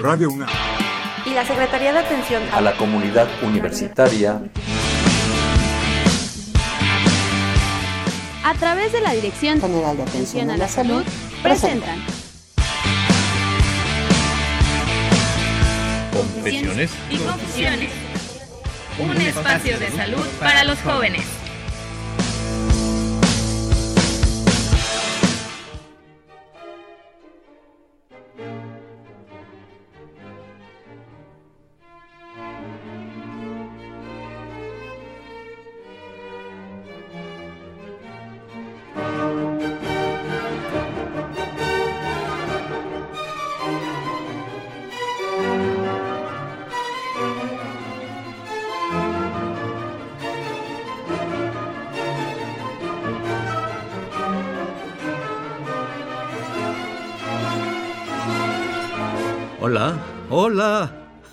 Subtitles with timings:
[0.00, 0.48] Radio UNAM.
[1.26, 4.40] Y la Secretaría de Atención a la Comunidad Universitaria.
[8.42, 11.04] A través de la Dirección General de Atención a la Salud
[11.42, 11.98] presentan
[16.12, 17.90] Confesiones y Confusiones,
[18.98, 21.39] un espacio de salud para los jóvenes.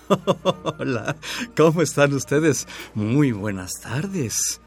[0.78, 1.16] hola,
[1.56, 2.66] ¿cómo están ustedes?
[2.94, 4.60] Muy buenas tardes.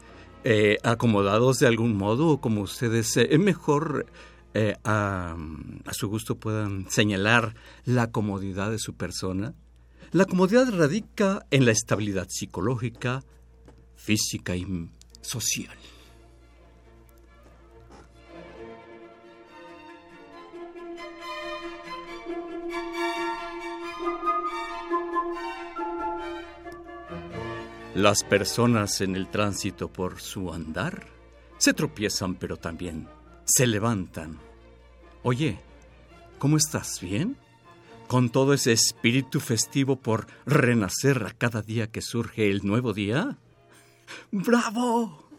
[0.44, 4.06] Eh, ¿Acomodados de algún modo como ustedes es mejor
[4.54, 5.36] eh, a,
[5.84, 9.54] a su gusto puedan señalar la comodidad de su persona?
[10.12, 13.24] La comodidad radica en la estabilidad psicológica,
[13.96, 14.90] física y
[15.22, 15.76] social.
[27.94, 31.06] Las personas en el tránsito por su andar
[31.58, 33.06] se tropiezan pero también
[33.44, 34.38] se levantan.
[35.22, 35.60] Oye,
[36.38, 37.00] ¿cómo estás?
[37.02, 37.36] ¿Bien?
[38.08, 43.36] Con todo ese espíritu festivo por renacer a cada día que surge el nuevo día.
[44.30, 45.31] ¡Bravo!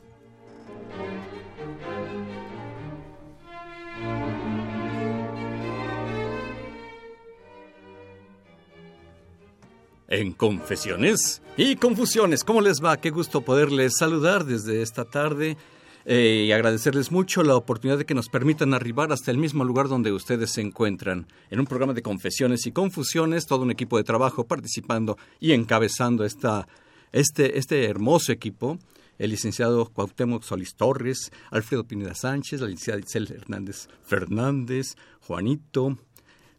[10.13, 12.97] En confesiones y confusiones, ¿cómo les va?
[12.97, 15.57] Qué gusto poderles saludar desde esta tarde
[16.05, 19.87] eh, y agradecerles mucho la oportunidad de que nos permitan arribar hasta el mismo lugar
[19.87, 24.03] donde ustedes se encuentran, en un programa de confesiones y confusiones, todo un equipo de
[24.03, 26.67] trabajo participando y encabezando esta,
[27.11, 28.77] este, este hermoso equipo
[29.17, 35.97] el licenciado Cuauhtémoc Solís Torres, Alfredo Pineda Sánchez, la licenciada Itzel Hernández Fernández, Juanito,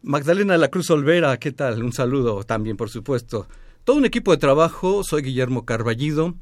[0.05, 1.81] Magdalena de la Cruz Olvera, ¿qué tal?
[1.81, 3.47] Un saludo también, por supuesto.
[3.83, 6.35] Todo un equipo de trabajo, soy Guillermo Carballido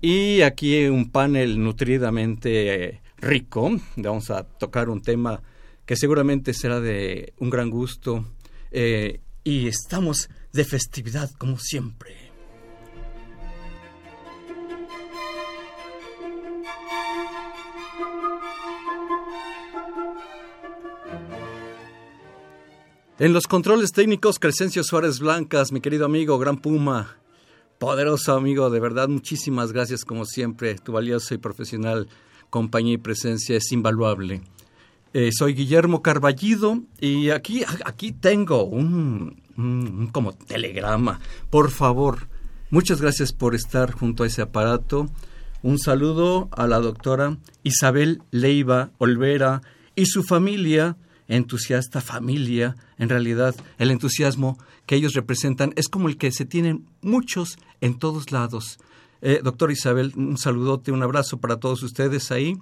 [0.00, 3.72] y aquí un panel nutridamente eh, rico.
[3.96, 5.42] Vamos a tocar un tema
[5.84, 8.24] que seguramente será de un gran gusto
[8.70, 12.27] eh, y estamos de festividad como siempre.
[23.20, 27.16] En los controles técnicos, Crescencio Suárez Blancas, mi querido amigo, Gran Puma,
[27.80, 30.76] poderoso amigo, de verdad, muchísimas gracias como siempre.
[30.76, 32.06] Tu valiosa y profesional
[32.48, 34.42] compañía y presencia es invaluable.
[35.14, 41.18] Eh, soy Guillermo Carballido y aquí, aquí tengo un, un, como telegrama.
[41.50, 42.28] Por favor,
[42.70, 45.08] muchas gracias por estar junto a ese aparato.
[45.62, 49.62] Un saludo a la doctora Isabel Leiva Olvera
[49.96, 50.96] y su familia
[51.28, 56.86] entusiasta familia, en realidad el entusiasmo que ellos representan es como el que se tienen
[57.02, 58.78] muchos en todos lados.
[59.20, 62.56] Eh, doctor Isabel, un saludote, un abrazo para todos ustedes ahí.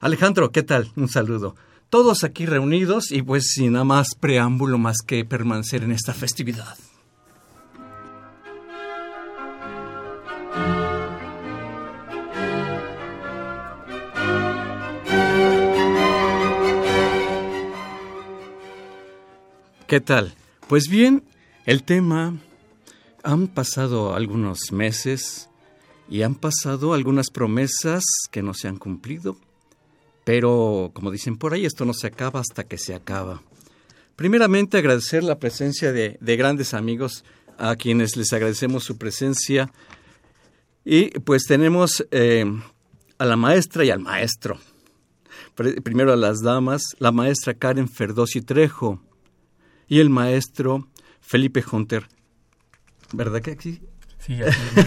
[0.00, 0.90] Alejandro, ¿qué tal?
[0.96, 1.56] Un saludo.
[1.90, 6.76] Todos aquí reunidos y pues sin nada más preámbulo más que permanecer en esta festividad.
[19.88, 20.34] ¿Qué tal?
[20.68, 21.24] Pues bien,
[21.64, 22.36] el tema,
[23.22, 25.48] han pasado algunos meses
[26.10, 29.38] y han pasado algunas promesas que no se han cumplido,
[30.24, 33.42] pero como dicen por ahí, esto no se acaba hasta que se acaba.
[34.14, 37.24] Primeramente, agradecer la presencia de, de grandes amigos
[37.56, 39.72] a quienes les agradecemos su presencia.
[40.84, 42.44] Y pues tenemos eh,
[43.16, 44.58] a la maestra y al maestro.
[45.54, 49.00] Primero a las damas, la maestra Karen Ferdosi Trejo,
[49.88, 50.88] y el maestro
[51.20, 52.06] Felipe Hunter.
[53.12, 53.80] ¿Verdad que aquí?
[54.18, 54.38] Sí,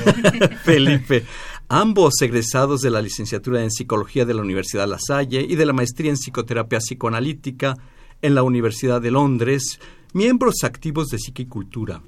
[0.63, 1.25] Felipe.
[1.68, 5.74] Ambos egresados de la licenciatura en Psicología de la Universidad La Salle y de la
[5.74, 7.75] maestría en Psicoterapia Psicoanalítica
[8.21, 9.80] en la Universidad de Londres,
[10.13, 12.01] miembros activos de Psiquicultura.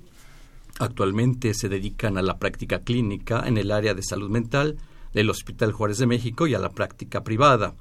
[0.79, 4.77] Actualmente se dedican a la práctica clínica en el área de salud mental
[5.13, 7.75] del Hospital Juárez de México y a la práctica privada.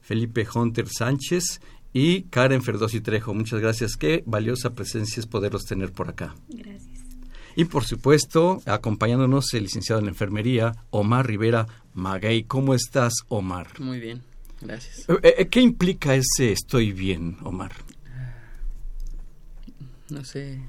[0.00, 1.60] Felipe Hunter Sánchez
[1.92, 3.34] y Karen Ferdosi Trejo.
[3.34, 3.96] Muchas gracias.
[3.96, 6.34] Qué valiosa presencia es poderlos tener por acá.
[6.48, 7.00] Gracias.
[7.56, 12.44] Y por supuesto, acompañándonos el licenciado en enfermería, Omar Rivera Maguey.
[12.44, 13.68] ¿Cómo estás, Omar?
[13.80, 14.22] Muy bien,
[14.60, 15.08] gracias.
[15.08, 17.72] Eh, eh, ¿Qué implica ese estoy bien, Omar?
[20.10, 20.60] No sé,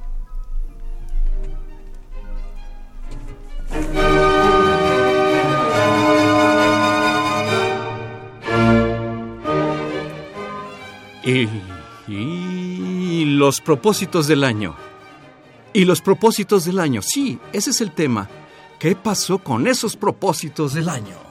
[12.07, 14.77] Y, los propósitos del año.
[15.73, 17.03] Y los propósitos del año.
[17.03, 18.29] Sí, ese es el tema.
[18.79, 21.30] ¿Qué pasó con esos propósitos del año?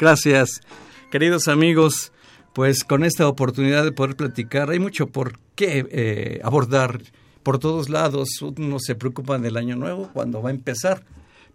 [0.00, 0.62] Gracias.
[1.10, 2.10] Queridos amigos,
[2.54, 7.02] pues con esta oportunidad de poder platicar, hay mucho por qué eh, abordar
[7.42, 8.40] por todos lados.
[8.40, 11.04] Unos se preocupan del año nuevo cuando va a empezar.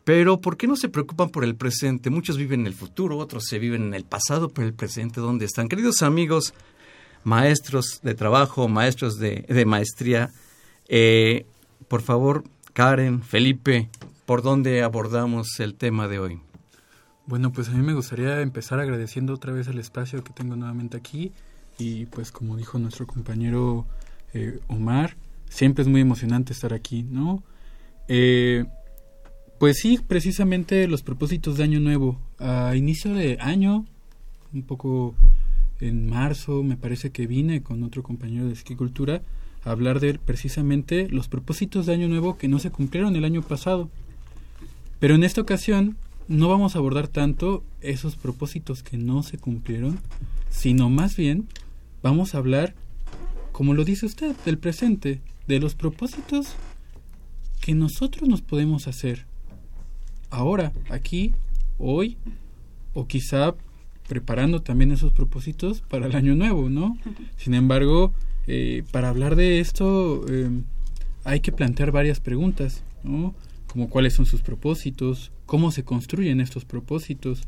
[0.03, 2.11] Pero ¿por qué no se preocupan por el presente?
[2.11, 5.45] Muchos viven en el futuro, otros se viven en el pasado, pero el presente, ¿dónde
[5.45, 5.67] están?
[5.67, 6.53] Queridos amigos,
[7.23, 10.29] maestros de trabajo, maestros de, maestría,
[10.87, 11.47] eh,
[11.87, 12.43] por favor,
[12.73, 13.89] Karen, Felipe,
[14.27, 16.44] ¿por dónde abordamos el tema de hoy?
[17.27, 20.95] Bueno, pues a mí me gustaría empezar agradeciendo otra vez el espacio que tengo nuevamente
[20.95, 21.31] aquí
[21.79, 23.87] y pues como dijo nuestro compañero
[24.35, 25.15] eh, Omar,
[25.49, 27.41] siempre es muy emocionante estar aquí, ¿no?
[28.07, 28.65] Eh,
[29.57, 32.19] pues sí, precisamente los propósitos de Año Nuevo.
[32.37, 33.85] A inicio de año,
[34.53, 35.15] un poco
[35.79, 39.23] en marzo, me parece que vine con otro compañero de esquicultura
[39.63, 43.41] a hablar de precisamente los propósitos de Año Nuevo que no se cumplieron el año
[43.41, 43.89] pasado.
[44.99, 49.99] Pero en esta ocasión no vamos a abordar tanto esos propósitos que no se cumplieron,
[50.49, 51.47] sino más bien
[52.01, 52.73] vamos a hablar,
[53.51, 56.55] como lo dice usted, del presente, de los propósitos
[57.61, 59.25] que nosotros nos podemos hacer
[60.29, 61.33] ahora, aquí,
[61.77, 62.17] hoy,
[62.93, 63.55] o quizá
[64.07, 66.97] preparando también esos propósitos para el año nuevo, ¿no?
[67.37, 68.13] Sin embargo,
[68.47, 70.49] eh, para hablar de esto eh,
[71.23, 73.33] hay que plantear varias preguntas, ¿no?
[73.67, 77.41] Como cuáles son sus propósitos, cómo se construyen estos propósitos,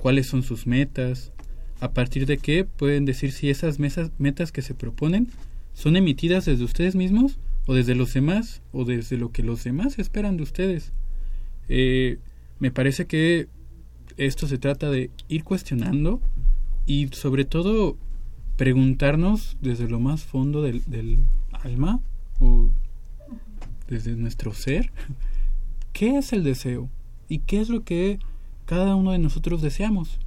[0.00, 1.32] cuáles son sus metas,
[1.80, 5.28] a partir de qué pueden decir si esas metas que se proponen
[5.74, 9.98] son emitidas desde ustedes mismos o desde los demás o desde lo que los demás
[9.98, 10.92] esperan de ustedes.
[11.68, 12.18] Eh,
[12.58, 13.48] me parece que
[14.16, 16.20] esto se trata de ir cuestionando
[16.86, 17.96] y sobre todo
[18.56, 21.20] preguntarnos desde lo más fondo del, del
[21.52, 22.00] alma
[22.40, 22.70] o
[23.86, 24.90] desde nuestro ser,
[25.92, 26.90] ¿qué es el deseo?
[27.28, 28.18] Y qué es lo que
[28.66, 30.18] cada uno de nosotros deseamos.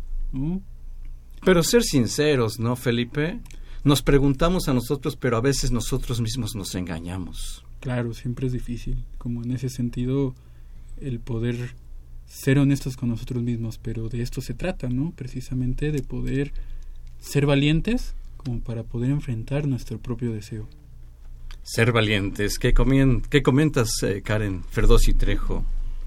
[1.44, 3.40] Pero ser sinceros, ¿no, Felipe?
[3.84, 7.66] Nos preguntamos a nosotros, pero a veces nosotros mismos nos engañamos.
[7.80, 10.36] Claro, siempre es difícil, como en ese sentido,
[11.00, 11.76] el poder
[12.28, 15.12] ser honestos con nosotros mismos, pero de esto se trata, ¿no?
[15.12, 16.54] Precisamente de poder
[17.20, 20.68] ser valientes como para poder enfrentar nuestro propio deseo.
[21.64, 22.58] Ser valientes.
[22.58, 22.74] ¿Qué,
[23.30, 25.64] qué comentas, eh, Karen Ferdosi Trejo,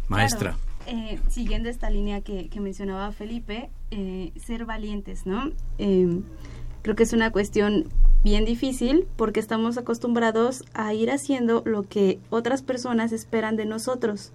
[0.08, 0.56] maestra?
[0.86, 5.50] Eh, siguiendo esta línea que, mencionaba Felipe, eh, ser valientes, ¿no?
[5.78, 6.22] Em,
[6.82, 7.86] creo que es una cuestión
[8.22, 14.32] bien difícil porque estamos acostumbrados a ir haciendo lo que otras personas esperan de nosotros.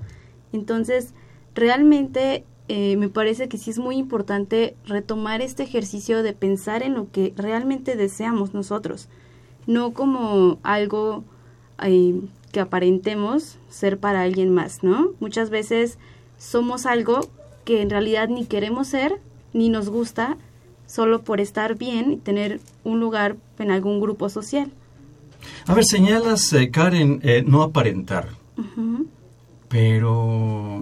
[0.52, 1.14] Entonces,
[1.54, 6.96] realmente eh, me parece que sí es muy importante retomar este ejercicio de pensar en
[6.96, 9.08] lo que realmente deseamos nosotros,
[9.68, 11.24] no como algo
[12.52, 15.12] que aparentemos ser para alguien más, ¿no?
[15.20, 15.98] Muchas veces
[16.40, 17.22] somos algo
[17.66, 19.20] que en realidad ni queremos ser,
[19.54, 20.38] ni nos gusta,
[20.88, 24.72] solo por estar bien y tener un lugar en algún grupo social.
[25.68, 28.30] A ver, señalas, eh, Karen, eh, no aparentar.
[29.70, 30.82] Pero,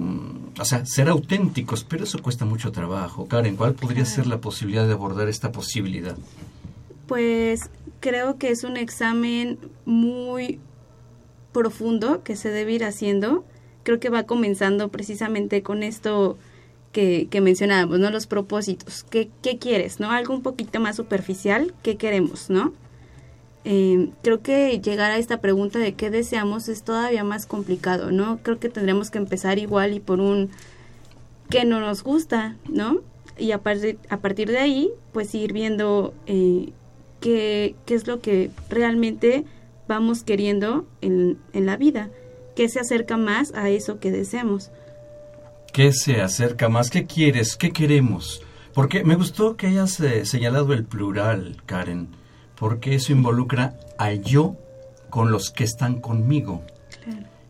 [0.59, 3.27] o sea, ser auténticos, pero eso cuesta mucho trabajo.
[3.27, 6.17] Karen, ¿cuál podría ser la posibilidad de abordar esta posibilidad?
[7.07, 10.59] Pues creo que es un examen muy
[11.51, 13.43] profundo que se debe ir haciendo
[13.87, 16.37] creo que va comenzando precisamente con esto
[16.91, 18.11] que, que mencionábamos, ¿no?
[18.11, 19.05] Los propósitos.
[19.09, 20.11] ¿Qué, ¿Qué quieres, no?
[20.11, 21.73] Algo un poquito más superficial.
[21.83, 22.73] ¿Qué queremos, no?
[23.63, 28.39] Eh, creo que llegar a esta pregunta de qué deseamos es todavía más complicado, ¿no?
[28.43, 30.49] Creo que tendremos que empezar igual y por un
[31.49, 32.99] qué no nos gusta, ¿no?
[33.37, 36.73] Y a partir, de ahí, pues ir viendo eh,
[37.21, 39.45] qué, qué es lo que realmente
[39.87, 42.09] vamos queriendo en, en la vida,
[42.57, 44.71] qué se acerca más a eso que deseamos.
[45.71, 46.89] ¿Qué se acerca más?
[46.89, 47.55] ¿Qué quieres?
[47.55, 48.41] ¿Qué queremos?
[48.73, 52.09] Porque me gustó que hayas eh, señalado el plural, Karen,
[52.55, 54.55] porque eso involucra al yo
[55.11, 56.63] con los que están conmigo.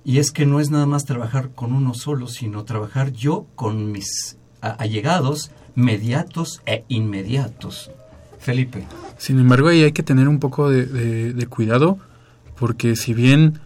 [0.04, 3.92] Y es que no es nada más trabajar con uno solo, sino trabajar yo con
[3.94, 7.92] mis a- allegados, mediatos e inmediatos.
[8.40, 8.86] Felipe.
[9.18, 11.98] Sin embargo, ahí hay que tener un poco de, de- de cuidado,
[12.60, 13.60] porque si bien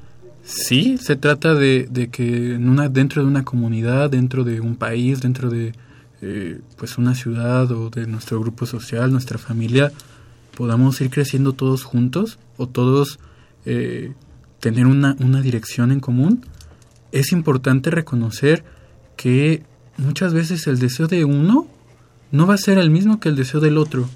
[0.43, 4.75] sí se trata de, de que en una, dentro de una comunidad, dentro de un
[4.75, 5.73] país, dentro de
[6.21, 9.91] eh, pues una ciudad o de nuestro grupo social, nuestra familia,
[10.55, 13.19] podamos ir creciendo todos juntos o todos
[13.65, 14.13] eh,
[14.59, 16.45] tener una, una dirección en común,
[17.11, 18.63] es importante reconocer
[19.17, 19.63] que
[19.97, 21.67] muchas veces el deseo de uno
[22.31, 24.07] no va a ser el mismo que el deseo del otro.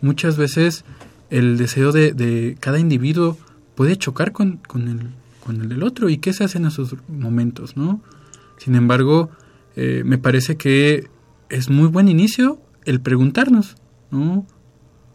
[0.00, 0.84] Muchas veces
[1.28, 3.36] el deseo de, de cada individuo
[3.74, 5.08] puede chocar con, con el,
[5.44, 8.00] con el del otro y qué se hace en esos momentos, ¿no?
[8.58, 9.30] Sin embargo,
[9.76, 11.08] eh, me parece que
[11.48, 13.76] es muy buen inicio el preguntarnos,
[14.10, 14.46] ¿no?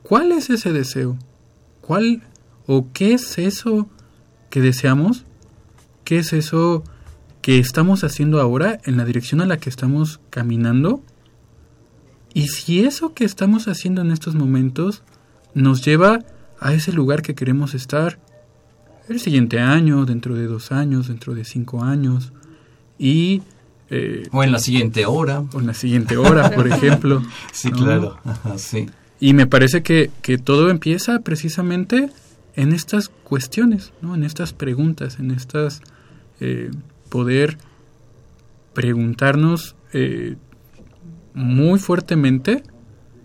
[0.03, 1.17] ¿Cuál es ese deseo?
[1.81, 2.23] ¿Cuál
[2.67, 3.87] o qué es eso
[4.49, 5.25] que deseamos?
[6.03, 6.83] ¿Qué es eso
[7.41, 11.01] que estamos haciendo ahora en la dirección a la que estamos caminando?
[12.33, 15.03] Y si eso que estamos haciendo en estos momentos
[15.53, 16.19] nos lleva
[16.59, 18.19] a ese lugar que queremos estar
[19.09, 22.31] el siguiente año, dentro de dos años, dentro de cinco años,
[22.97, 23.41] y...
[23.89, 25.39] eh, O en la siguiente hora.
[25.53, 27.21] o en la siguiente hora, por ejemplo.
[27.51, 27.77] Sí, ¿no?
[27.77, 28.17] claro.
[28.25, 28.87] Ajá, sí.
[29.19, 32.09] Y me parece que, que todo empieza precisamente
[32.55, 34.15] en estas cuestiones, ¿no?
[34.15, 35.81] en estas preguntas, en estas
[36.39, 36.71] eh,
[37.09, 37.57] poder
[38.73, 40.35] preguntarnos eh,
[41.33, 42.63] muy fuertemente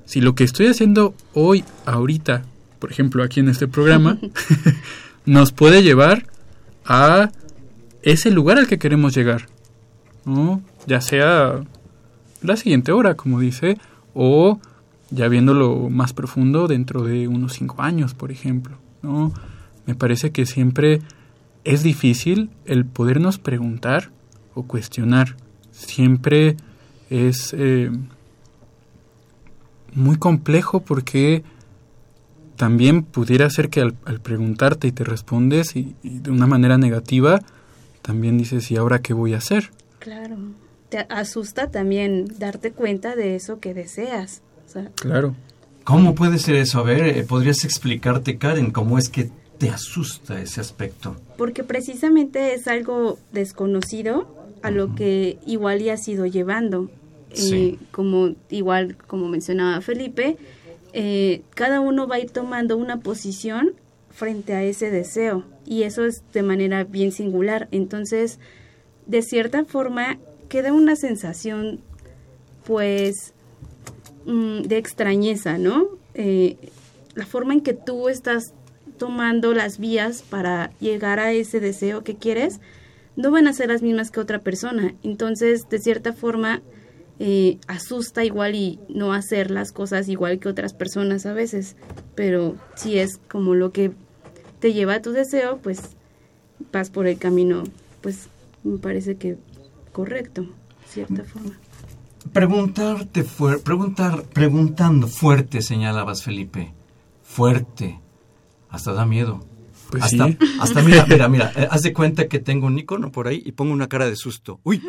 [0.04, 2.42] si lo que estoy haciendo hoy, ahorita,
[2.80, 4.18] por ejemplo aquí en este programa,
[5.30, 6.26] nos puede llevar
[6.84, 7.30] a
[8.02, 9.46] ese lugar al que queremos llegar,
[10.24, 10.60] ¿no?
[10.88, 11.60] ya sea
[12.42, 13.78] la siguiente hora, como dice,
[14.12, 14.58] o
[15.10, 19.32] ya viéndolo más profundo dentro de unos cinco años, por ejemplo, ¿no?
[19.86, 21.00] Me parece que siempre
[21.62, 24.10] es difícil el podernos preguntar
[24.54, 25.36] o cuestionar.
[25.70, 26.56] Siempre
[27.08, 27.92] es eh,
[29.94, 31.44] muy complejo porque
[32.60, 36.76] también pudiera ser que al, al preguntarte y te respondes y, y de una manera
[36.76, 37.40] negativa,
[38.02, 39.70] también dices, ¿y ahora qué voy a hacer?
[39.98, 40.36] Claro.
[40.90, 44.42] Te asusta también darte cuenta de eso que deseas.
[44.66, 45.34] O sea, Claro.
[45.84, 46.80] ¿Cómo puede ser eso?
[46.80, 51.16] A ver, eh, ¿podrías explicarte, Karen, cómo es que te asusta ese aspecto?
[51.38, 54.26] porque precisamente es algo desconocido
[54.60, 56.90] a lo que igual ya has ido llevando.
[57.32, 57.78] Sí.
[57.80, 60.36] Eh, como igual como mencionaba Felipe,
[60.92, 63.72] eh, cada uno va a ir tomando una posición
[64.10, 67.68] frente a ese deseo y eso es de manera bien singular.
[67.70, 68.38] Entonces,
[69.06, 70.18] de cierta forma,
[70.48, 71.80] queda una sensación,
[72.64, 73.32] pues,
[74.26, 75.88] mm, de extrañeza, ¿no?
[76.14, 76.56] Eh,
[77.14, 78.52] la forma en que tú estás
[78.98, 82.60] tomando las vías para llegar a ese deseo que quieres
[83.16, 84.94] no van a ser las mismas que otra persona.
[85.02, 86.62] Entonces, de cierta forma,
[87.20, 91.76] eh, asusta igual y no hacer las cosas igual que otras personas a veces.
[92.16, 93.92] Pero si es como lo que
[94.58, 95.80] te lleva a tu deseo, pues
[96.72, 97.62] vas por el camino,
[98.00, 98.28] pues
[98.64, 99.36] me parece que
[99.92, 100.46] correcto,
[100.88, 101.58] cierta forma.
[102.32, 106.72] Preguntarte fuer- preguntar, preguntando fuerte, señalabas Felipe.
[107.22, 107.98] Fuerte.
[108.68, 109.44] Hasta da miedo.
[109.90, 110.38] Pues hasta, sí.
[110.60, 113.52] hasta mira, mira, mira, eh, haz de cuenta que tengo un icono por ahí y
[113.52, 114.60] pongo una cara de susto.
[114.64, 114.80] Uy.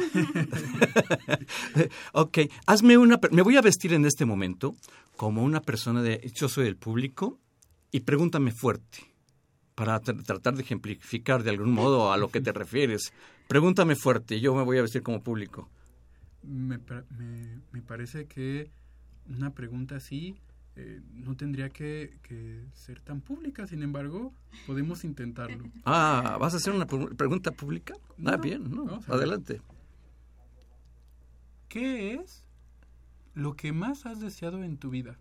[2.13, 4.75] ok, hazme una, me voy a vestir en este momento
[5.17, 7.39] como una persona de, yo soy el público
[7.91, 8.99] y pregúntame fuerte
[9.75, 13.13] para tr- tratar de ejemplificar de algún modo a lo que te refieres.
[13.47, 15.69] Pregúntame fuerte y yo me voy a vestir como público.
[16.43, 18.71] Me, me- me parece que
[19.29, 20.35] una pregunta así
[20.75, 24.33] eh, no tendría que, que ser tan pública, sin embargo,
[24.65, 25.65] podemos intentarlo.
[25.85, 27.93] Ah, ¿vas a hacer una pregunta pública?
[27.97, 29.61] Ah, No, bien, no, adelante.
[31.67, 32.43] ¿Qué es
[33.33, 35.17] lo que más has deseado en tu vida?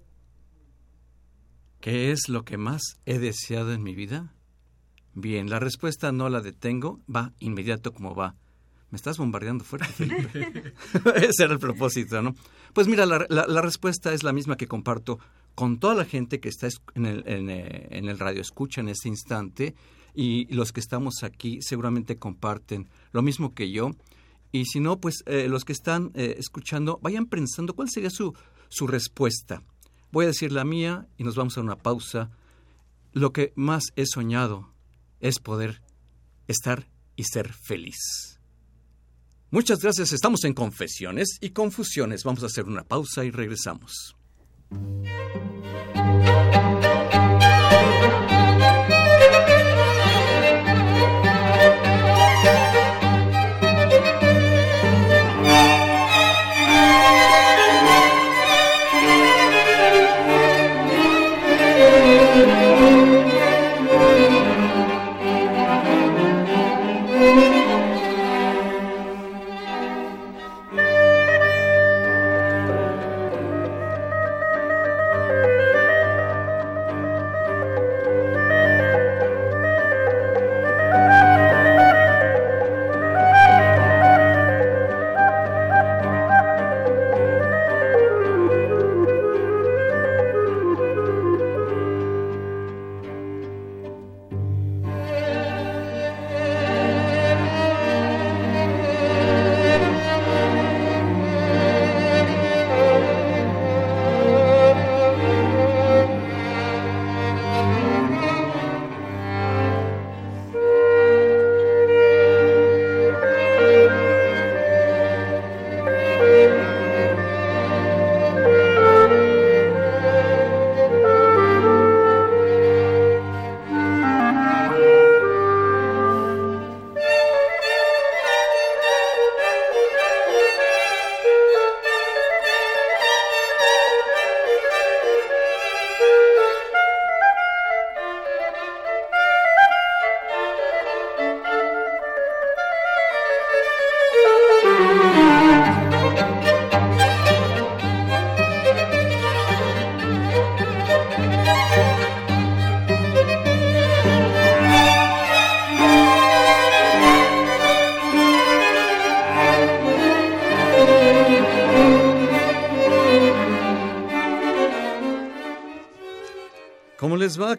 [1.80, 4.34] ¿Qué es lo que más he deseado en mi vida?
[5.14, 8.36] Bien, la respuesta no la detengo, va inmediato como va.
[8.90, 10.74] Me estás bombardeando fuerte, Felipe.
[11.16, 12.34] Ese era el propósito, ¿no?
[12.72, 15.18] Pues mira, la, la, respuesta es la misma que comparto
[15.54, 19.08] con toda la gente que está en el, eh, en el radio escucha en este
[19.08, 19.74] instante
[20.14, 23.90] y los que estamos aquí seguramente comparten lo mismo que yo.
[24.52, 28.34] Y si no, pues eh, los que están eh, escuchando, vayan pensando cuál sería su,
[28.68, 29.62] su respuesta.
[30.10, 32.30] Voy a decir la mía y nos vamos a una pausa.
[33.12, 34.72] Lo que más he soñado
[35.20, 35.82] es poder
[36.48, 38.40] estar y ser feliz.
[39.52, 42.24] Muchas gracias, estamos en Confesiones y Confusiones.
[42.24, 44.16] Vamos a hacer una pausa y regresamos.
[44.70, 45.49] Música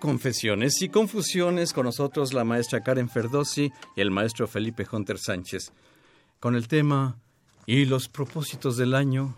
[0.02, 5.72] Confesiones y confusiones con nosotros la maestra Karen Ferdosi y el maestro Felipe Hunter Sánchez
[6.42, 7.20] con el tema
[7.68, 9.36] ¿y los propósitos del año?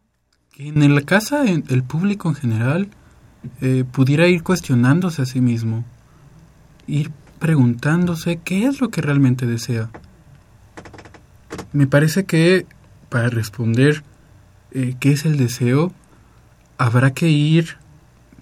[0.51, 2.89] que en la casa el público en general
[3.61, 5.85] eh, pudiera ir cuestionándose a sí mismo,
[6.85, 7.11] ir
[7.41, 9.89] preguntándose qué es lo que realmente desea.
[11.73, 12.67] Me parece que
[13.09, 14.03] para responder
[14.69, 15.91] eh, qué es el deseo,
[16.77, 17.77] habrá que ir,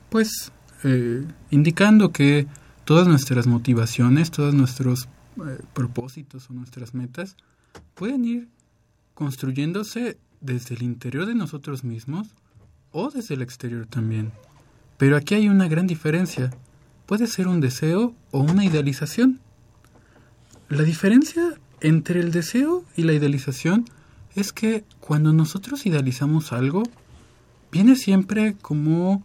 [0.10, 0.52] pues,
[0.84, 2.46] eh, indicando que
[2.84, 5.08] todas nuestras motivaciones, todos nuestros
[5.38, 7.38] eh, propósitos o nuestras metas
[7.96, 8.50] pueden ir
[9.14, 12.28] construyéndose desde el interior de nosotros mismos
[12.92, 14.34] o desde el exterior también.
[14.98, 16.52] Pero aquí hay una gran diferencia
[17.10, 19.40] puede ser un deseo o una idealización.
[20.68, 21.42] La diferencia
[21.82, 23.86] entre el deseo y la idealización
[24.36, 26.84] es que cuando nosotros idealizamos algo,
[27.72, 29.24] viene siempre como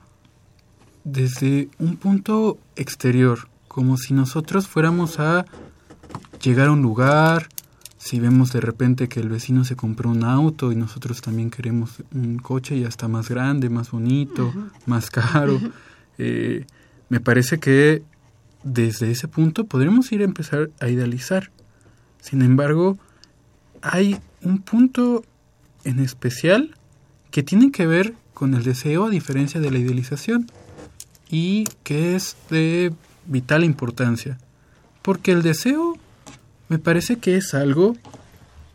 [1.05, 5.45] desde un punto exterior, como si nosotros fuéramos a
[6.43, 7.49] llegar a un lugar
[7.99, 12.03] si vemos de repente que el vecino se compró un auto y nosotros también queremos
[12.15, 14.55] un coche ya está más grande, más bonito,
[14.87, 15.61] más caro,
[16.17, 16.65] eh,
[17.15, 18.03] me parece que
[18.65, 21.53] desde ese punto podremos ir a empezar a idealizar.
[22.21, 22.99] Sin embargo,
[23.83, 25.25] hay un punto
[25.85, 26.75] en especial
[27.31, 30.51] que tiene que ver con el deseo a diferencia de la idealización
[31.31, 32.93] y que es de
[33.27, 34.37] vital importancia.
[35.01, 35.97] Porque el deseo
[36.69, 37.97] me parece que es algo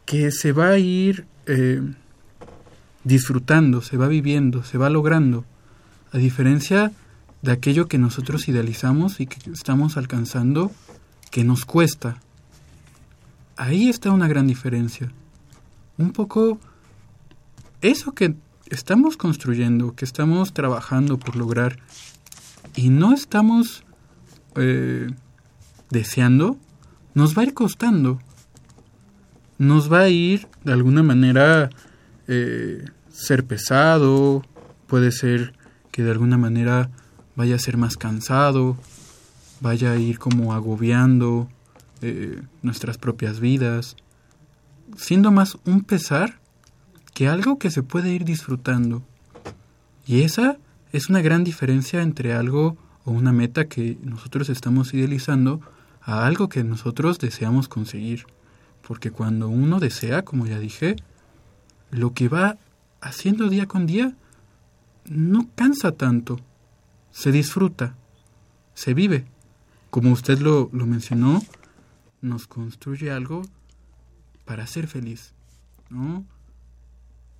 [0.05, 1.81] que se va a ir eh,
[3.03, 5.43] disfrutando, se va viviendo, se va logrando,
[6.13, 6.93] a diferencia
[7.41, 10.71] de aquello que nosotros idealizamos y que estamos alcanzando
[11.31, 12.19] que nos cuesta.
[13.55, 15.11] Ahí está una gran diferencia.
[15.97, 16.59] Un poco
[17.81, 18.35] eso que
[18.67, 21.79] estamos construyendo, que estamos trabajando por lograr
[22.75, 23.83] y no estamos
[24.55, 25.07] eh,
[25.89, 26.57] deseando,
[27.13, 28.19] nos va a ir costando.
[29.57, 31.69] Nos va a ir de alguna manera
[32.27, 34.43] eh, ser pesado,
[34.87, 35.53] puede ser
[35.91, 36.89] que de alguna manera
[37.39, 38.75] vaya a ser más cansado,
[39.61, 41.47] vaya a ir como agobiando
[42.01, 43.95] eh, nuestras propias vidas,
[44.97, 46.41] siendo más un pesar
[47.13, 49.03] que algo que se puede ir disfrutando.
[50.05, 50.57] Y esa
[50.91, 52.75] es una gran diferencia entre algo
[53.05, 55.61] o una meta que nosotros estamos idealizando
[56.01, 58.25] a algo que nosotros deseamos conseguir.
[58.85, 60.97] Porque cuando uno desea, como ya dije,
[61.89, 62.57] lo que va
[62.99, 64.13] haciendo día con día
[65.05, 66.41] no cansa tanto,
[67.19, 67.97] se disfruta,
[68.73, 69.25] se vive.
[69.89, 71.41] Como usted lo, lo mencionó,
[72.21, 73.41] nos construye algo
[74.45, 75.33] para ser feliz,
[75.89, 76.25] ¿no?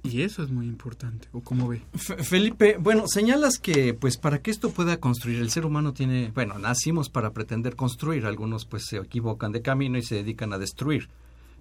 [0.03, 1.81] Y eso es muy importante, ¿o cómo ve?
[1.93, 6.59] Felipe, bueno, señalas que pues para que esto pueda construir, el ser humano tiene, bueno,
[6.59, 11.09] nacimos para pretender construir, algunos pues se equivocan de camino y se dedican a destruir,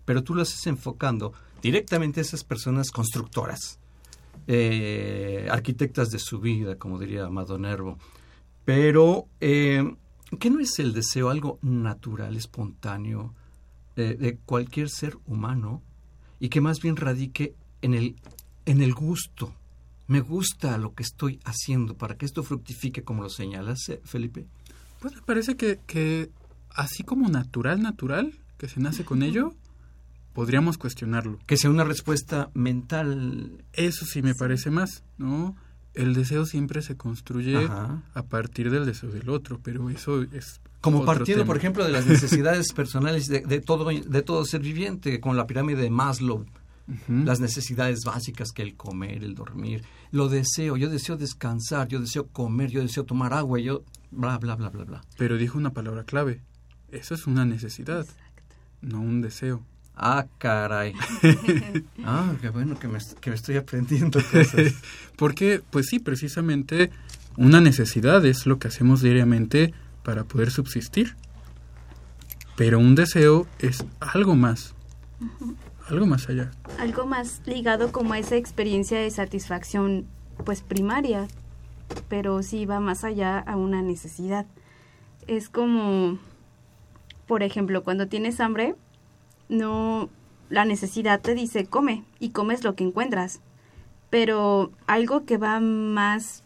[0.04, 3.78] pero tú lo haces enfocando directamente a esas personas constructoras,
[4.50, 7.98] eh, arquitectas de su vida, como diría Amado Nervo.
[8.64, 9.84] Pero, eh,
[10.40, 13.34] ¿qué no es el deseo algo natural, espontáneo
[13.96, 15.82] eh, de cualquier ser humano
[16.40, 18.16] y que más bien radique en el,
[18.64, 19.52] en el gusto.
[20.06, 24.46] Me gusta lo que estoy haciendo para que esto fructifique como lo señalas, Felipe.
[25.00, 26.30] Pues me parece que, que
[26.70, 29.52] así como natural, natural, que se nace con ello,
[30.38, 31.40] podríamos cuestionarlo.
[31.46, 33.64] Que sea una respuesta mental.
[33.72, 35.56] Eso sí me parece más, ¿no?
[35.94, 38.04] El deseo siempre se construye Ajá.
[38.14, 41.46] a partir del deseo del otro, pero eso es Como otro partiendo, tema.
[41.48, 45.44] por ejemplo, de las necesidades personales de, de todo, de todo ser viviente, con la
[45.48, 46.46] pirámide de Maslow.
[47.08, 49.82] Las necesidades básicas que el comer, el dormir.
[50.12, 54.54] Lo deseo, yo deseo descansar, yo deseo comer, yo deseo tomar agua, yo bla, bla,
[54.54, 55.04] bla, bla, bla.
[55.18, 56.42] Pero dijo una palabra clave.
[56.92, 58.06] Eso es una necesidad,
[58.80, 59.66] no un deseo.
[60.00, 60.94] Ah, caray.
[62.04, 64.74] ah, qué bueno que me, que me estoy aprendiendo cosas.
[65.16, 66.90] Porque, pues sí, precisamente
[67.36, 71.16] una necesidad es lo que hacemos diariamente para poder subsistir.
[72.56, 74.74] Pero un deseo es algo más,
[75.88, 76.52] algo más allá.
[76.78, 80.06] Algo más ligado como a esa experiencia de satisfacción
[80.44, 81.26] pues primaria,
[82.08, 84.46] pero sí va más allá a una necesidad.
[85.26, 86.18] Es como,
[87.26, 88.76] por ejemplo, cuando tienes hambre,
[89.48, 90.08] no,
[90.50, 93.40] la necesidad te dice come y comes lo que encuentras,
[94.10, 96.42] pero algo que va más,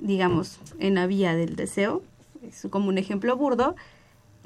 [0.00, 2.02] digamos, en la vía del deseo,
[2.42, 3.74] es como un ejemplo burdo,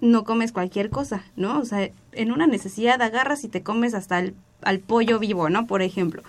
[0.00, 1.58] no comes cualquier cosa, ¿no?
[1.58, 5.66] O sea, en una necesidad agarras y te comes hasta el al pollo vivo, ¿no?
[5.66, 6.22] Por ejemplo.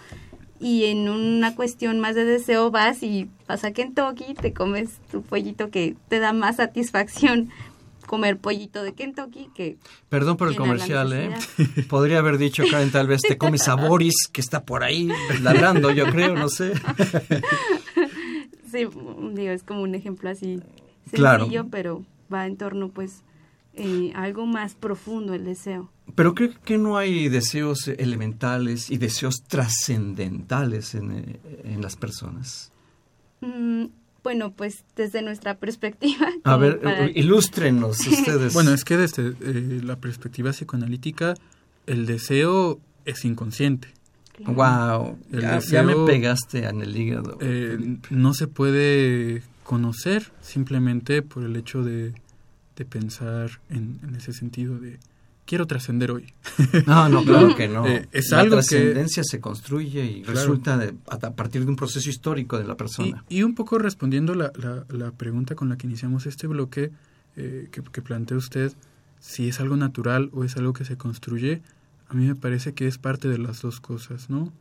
[0.60, 5.22] Y en una cuestión más de deseo vas y vas a Kentucky, te comes tu
[5.22, 7.50] pollito que te da más satisfacción
[8.14, 11.34] comer pollito de Kentucky que Perdón por el comercial, ¿eh?
[11.90, 15.10] Podría haber dicho, Karen, tal vez te comes a Boris, que está por ahí
[15.42, 16.74] ladrando, yo creo, no sé.
[18.72, 18.86] sí,
[19.34, 20.60] digo, es como un ejemplo así
[21.06, 21.68] sencillo, Claro.
[21.72, 23.24] pero va en torno pues
[23.74, 25.90] eh, a algo más profundo el deseo.
[26.14, 32.72] Pero creo que no hay deseos elementales y deseos trascendentales en, eh, en las personas.
[33.42, 33.86] Mm,
[34.24, 36.28] bueno, pues desde nuestra perspectiva.
[36.44, 38.54] A ver, para- eh, ilústrenos ustedes.
[38.54, 41.34] Bueno, es que desde eh, la perspectiva psicoanalítica,
[41.88, 43.90] el deseo es inconsciente.
[44.46, 47.38] Wow, El ya, ya me pegaste en el hígado.
[47.40, 52.14] Eh, no se puede conocer simplemente por el hecho de,
[52.76, 54.98] de pensar en, en ese sentido de
[55.46, 56.34] quiero trascender hoy.
[56.88, 57.86] No, no, claro que no.
[57.88, 60.40] Eh, es la algo que- trascendencia se construye y Claro.
[60.40, 63.26] resulta de- a, partir de un proceso histórico de la Y, persona.
[63.30, 66.92] y un poco respondiendo la, la, la pregunta con la que iniciamos este bloque,
[67.36, 68.74] eh, que, que plantea usted,
[69.20, 71.62] si es algo natural o es algo que se construye,
[72.10, 74.52] a mí me parece que es parte de las dos cosas, ¿no?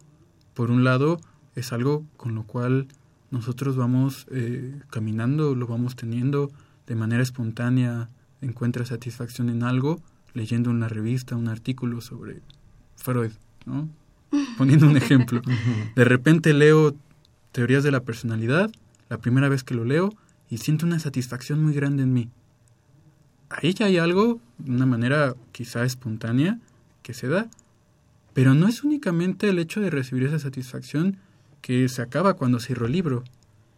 [0.55, 1.21] Por un lado,
[1.55, 2.87] es algo con lo cual
[3.31, 6.51] nosotros vamos eh, caminando, lo vamos teniendo
[6.87, 8.09] de manera espontánea,
[8.41, 10.01] encuentra satisfacción en algo,
[10.35, 12.41] leyendo una revista, un artículo sobre
[12.97, 13.33] Freud,
[13.67, 13.89] ¿no?
[14.57, 15.43] Poniendo un ejemplo.
[15.97, 16.95] De repente leo
[17.53, 18.71] teorías de la personalidad,
[19.11, 20.15] la primera vez que lo leo,
[20.49, 22.29] y siento una satisfacción muy grande en mí.
[23.51, 26.59] Ahí ya hay algo, de una manera quizá espontánea,
[27.03, 27.49] que se da.
[28.33, 31.19] Pero no es únicamente el hecho de recibir esa satisfacción
[31.61, 33.25] que se acaba cuando cierro el libro,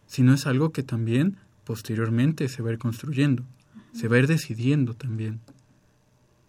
[0.07, 3.43] sino es algo que también posteriormente se va a ir construyendo,
[3.93, 5.41] se va a ir decidiendo también.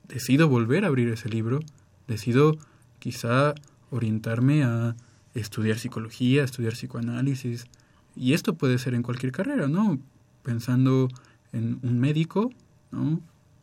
[0.08, 1.60] Decido volver a abrir ese libro,
[2.06, 2.56] decido
[2.98, 3.54] quizá
[3.90, 4.96] orientarme a
[5.34, 7.66] estudiar psicología, estudiar psicoanálisis,
[8.14, 9.98] y esto puede ser en cualquier carrera, ¿no?
[10.42, 11.08] Pensando
[11.52, 12.50] en un médico,
[12.90, 13.20] ¿no?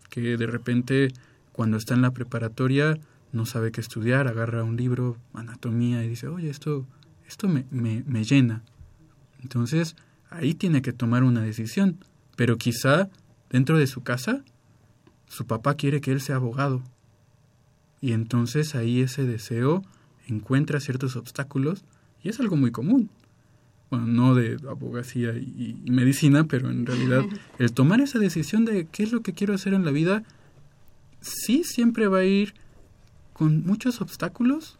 [0.09, 1.07] Que de repente
[1.51, 2.97] cuando está en la preparatoria
[3.31, 6.85] no sabe qué estudiar, agarra un libro, anatomía, y dice, oye, esto,
[7.27, 8.61] esto me, me, me llena.
[9.41, 9.95] Entonces,
[10.29, 11.97] ahí tiene que tomar una decisión.
[12.35, 13.09] Pero quizá
[13.49, 14.43] dentro de su casa,
[15.33, 16.83] su papá quiere que él sea abogado.
[18.01, 19.81] Y entonces ahí ese deseo
[20.27, 21.83] encuentra ciertos obstáculos
[22.21, 23.09] y es algo muy común.
[23.89, 27.23] Bueno, no de abogacía y, y medicina, pero en realidad
[27.57, 30.23] el tomar esa decisión de qué es lo que quiero hacer en la vida,
[31.19, 32.53] sí siempre va a ir
[33.33, 34.77] con muchos obstáculos,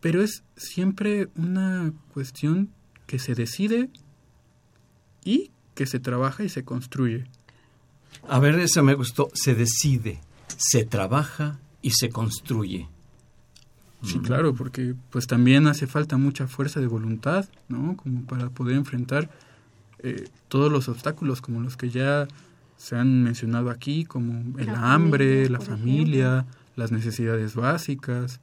[0.00, 2.68] pero es siempre una cuestión
[3.06, 3.88] que se decide
[5.24, 7.24] y que se trabaja y se construye.
[8.28, 9.30] A ver, eso me gustó.
[9.34, 10.20] Se decide,
[10.56, 12.88] se trabaja y se construye.
[14.02, 17.96] Sí, claro, porque pues también hace falta mucha fuerza de voluntad, ¿no?
[17.96, 19.28] Como para poder enfrentar
[19.98, 22.28] eh, todos los obstáculos, como los que ya
[22.76, 28.40] se han mencionado aquí, como el La hambre, familia, la familia, las necesidades básicas,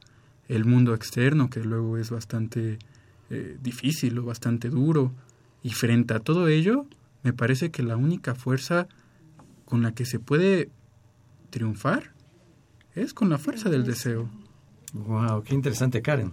[0.48, 2.78] el mundo externo, que luego es bastante
[3.30, 5.12] eh, difícil o bastante duro.
[5.62, 6.84] Y frente a todo ello,
[7.22, 8.88] me parece que la única fuerza
[9.66, 10.70] con la que se puede
[11.50, 12.12] triunfar
[12.94, 14.30] es con la fuerza del deseo.
[14.94, 16.32] Wow, qué interesante, Karen.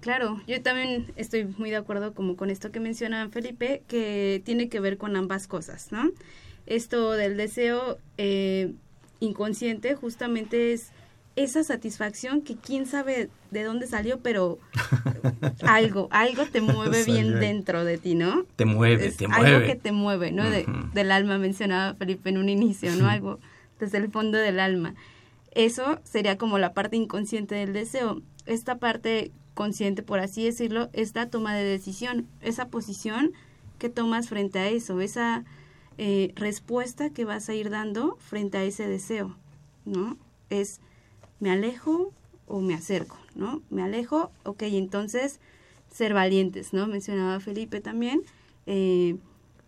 [0.00, 4.68] Claro, yo también estoy muy de acuerdo como con esto que menciona Felipe, que tiene
[4.68, 6.10] que ver con ambas cosas, ¿no?
[6.66, 8.74] Esto del deseo eh,
[9.20, 10.90] inconsciente justamente es
[11.42, 14.58] esa satisfacción que quién sabe de dónde salió, pero
[15.62, 18.44] algo, algo te mueve bien dentro de ti, ¿no?
[18.56, 19.66] Te mueve, Es te algo mueve.
[19.66, 20.48] que te mueve, ¿no?
[20.48, 23.08] De- del alma mencionaba Felipe en un inicio, ¿no?
[23.08, 23.38] Algo
[23.78, 24.94] desde el fondo del alma.
[25.52, 28.20] Eso sería como la parte inconsciente del deseo.
[28.46, 33.32] Esta parte consciente, por así decirlo, es la toma de decisión, esa posición
[33.78, 35.44] que tomas frente a eso, esa
[35.98, 39.36] eh, respuesta que vas a ir dando frente a ese deseo,
[39.84, 40.16] ¿no?
[40.50, 40.80] Es,
[41.40, 42.12] me alejo
[42.46, 43.62] o me acerco, ¿no?
[43.70, 45.40] Me alejo, ok, entonces
[45.92, 46.86] ser valientes, ¿no?
[46.86, 48.22] Mencionaba Felipe también,
[48.66, 49.16] eh,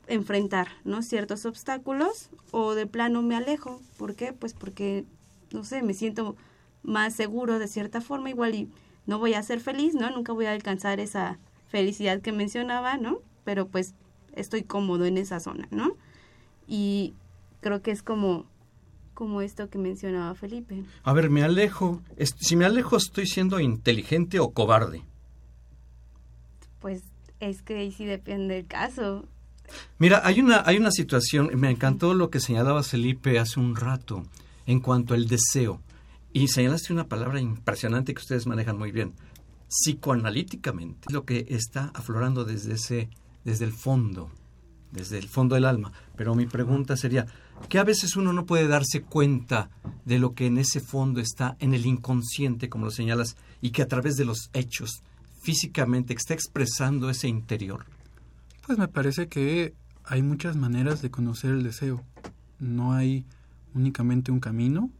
[0.06, 1.02] enfrentar, ¿no?
[1.02, 4.32] Ciertos obstáculos o de plano me alejo, ¿por qué?
[4.32, 5.04] Pues porque,
[5.52, 6.36] no sé, me siento
[6.82, 8.68] más seguro de cierta forma, igual y
[9.06, 10.10] no voy a ser feliz, ¿no?
[10.10, 13.18] Nunca voy a alcanzar esa felicidad que mencionaba, ¿no?
[13.44, 13.94] Pero pues
[14.34, 15.96] estoy cómodo en esa zona, ¿no?
[16.66, 17.14] Y
[17.60, 18.46] creo que es como,
[19.20, 20.82] como esto que mencionaba Felipe.
[21.02, 22.00] A ver, me alejo.
[22.16, 25.02] Es- Si me alejo, ¿estoy siendo inteligente o cobarde?
[26.80, 27.02] Pues
[27.38, 29.26] es que ahí sí depende del caso.
[29.98, 34.24] Mira, hay una, hay una situación, me encantó lo que señalaba Felipe hace un rato
[34.64, 35.82] en cuanto al deseo.
[36.32, 39.12] Y señalaste una palabra impresionante que ustedes manejan muy bien.
[39.68, 43.10] Psicoanalíticamente, lo que está aflorando desde ese,
[43.44, 44.30] desde el fondo,
[44.92, 45.92] desde el fondo del alma.
[46.16, 47.26] Pero mi pregunta sería,
[47.68, 49.70] que a veces uno no puede darse cuenta
[50.04, 53.82] de lo que en ese fondo está en el inconsciente, como lo señalas, y que
[53.82, 55.02] a través de los hechos,
[55.42, 57.84] físicamente, está expresando ese interior.
[58.66, 62.04] Pues me parece que hay muchas maneras de conocer el deseo.
[62.58, 63.24] No hay
[63.74, 64.90] únicamente un camino.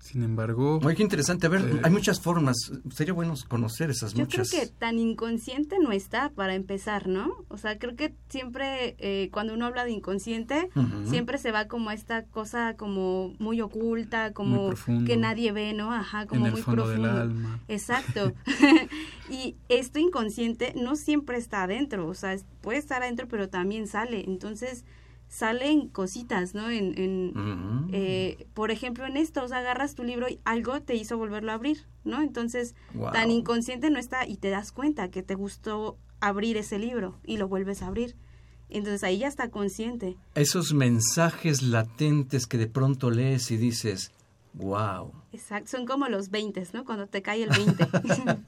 [0.00, 1.46] Sin embargo, Oye, qué interesante.
[1.46, 2.56] A ver, Eh, hay muchas formas.
[2.94, 4.48] Sería bueno conocer esas Yo muchas.
[4.50, 7.34] creo que tan inconsciente no está para empezar, ¿no?
[7.48, 10.70] O sea, creo que siempre eh, cuando uno habla de inconsciente,
[11.04, 15.04] siempre se va como a esta cosa como muy oculta, como profundo.
[15.04, 15.92] que nadie ve, ¿no?
[15.92, 17.08] Ajá, como en el muy fondo profundo.
[17.08, 17.60] del alma.
[17.68, 18.32] Exacto.
[19.30, 24.24] y esto inconsciente no siempre está adentro, o sea, puede estar adentro, pero también sale.
[24.26, 24.84] Entonces,
[25.28, 26.70] salen cositas, ¿no?
[26.70, 30.94] En, en, eh, por ejemplo, en esto, o sea, agarras tu libro y algo te
[30.94, 32.22] hizo volverlo a abrir, ¿no?
[32.22, 32.74] Entonces,
[33.12, 37.36] tan inconsciente no está y te das cuenta que te gustó abrir ese libro y
[37.36, 38.16] lo vuelves a abrir.
[38.70, 40.16] Entonces ahí ya está consciente.
[40.34, 44.12] Esos mensajes latentes que de pronto lees y dices,
[44.54, 45.12] Wow.
[45.32, 46.84] Exacto, son como los 20, ¿no?
[46.84, 47.86] Cuando te cae el 20.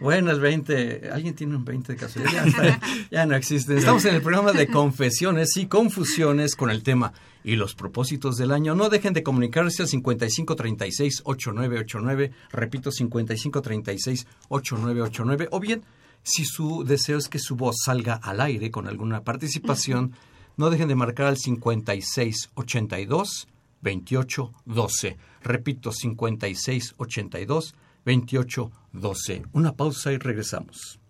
[0.00, 2.46] bueno, el 20, ¿alguien tiene un 20 de casualidad?
[2.46, 3.76] Ya, ya no existe.
[3.76, 7.12] Estamos en el programa de confesiones y confusiones con el tema
[7.44, 8.74] y los propósitos del año.
[8.74, 15.82] No dejen de comunicarse al 5536-8989, repito, 5536-8989, o bien,
[16.22, 20.12] si su deseo es que su voz salga al aire con alguna participación,
[20.56, 23.48] no dejen de marcar al 5682
[23.82, 25.18] 2812.
[25.42, 29.42] Repito, 5682 2812.
[29.52, 31.01] Una pausa y regresamos.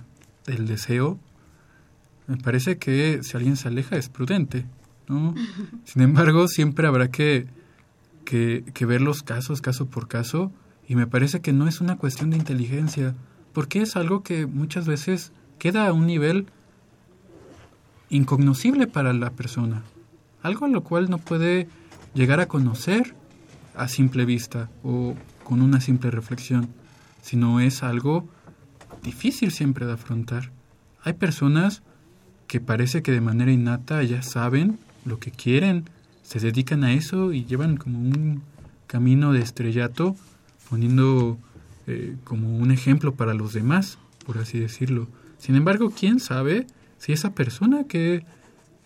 [0.48, 1.20] del deseo.
[2.26, 4.66] Me parece que si alguien se aleja es prudente,
[5.08, 5.36] ¿no?
[5.86, 7.46] Sin embargo, siempre habrá que,
[8.26, 10.52] que, que, ver los casos caso por caso
[10.88, 13.14] y me parece que no es una cuestión de inteligencia,
[13.54, 16.48] porque es algo que muchas veces queda a un nivel
[18.10, 19.84] incognoscible para la persona,
[20.42, 21.68] algo a lo cual no puede
[22.16, 23.14] llegar a conocer
[23.76, 26.70] a simple vista o con una simple reflexión,
[27.22, 28.28] sino es algo
[29.04, 30.52] difícil siempre de afrontar.
[31.04, 31.82] Hay personas
[32.48, 35.86] que parece que de manera innata ya saben lo que quieren,
[36.22, 38.42] se dedican a eso y llevan como un
[38.88, 40.16] camino de estrellato,
[40.70, 41.38] poniendo
[41.88, 45.08] eh, como un ejemplo para los demás, por así decirlo.
[45.38, 48.26] Sin embargo, ¿quién sabe si esa persona que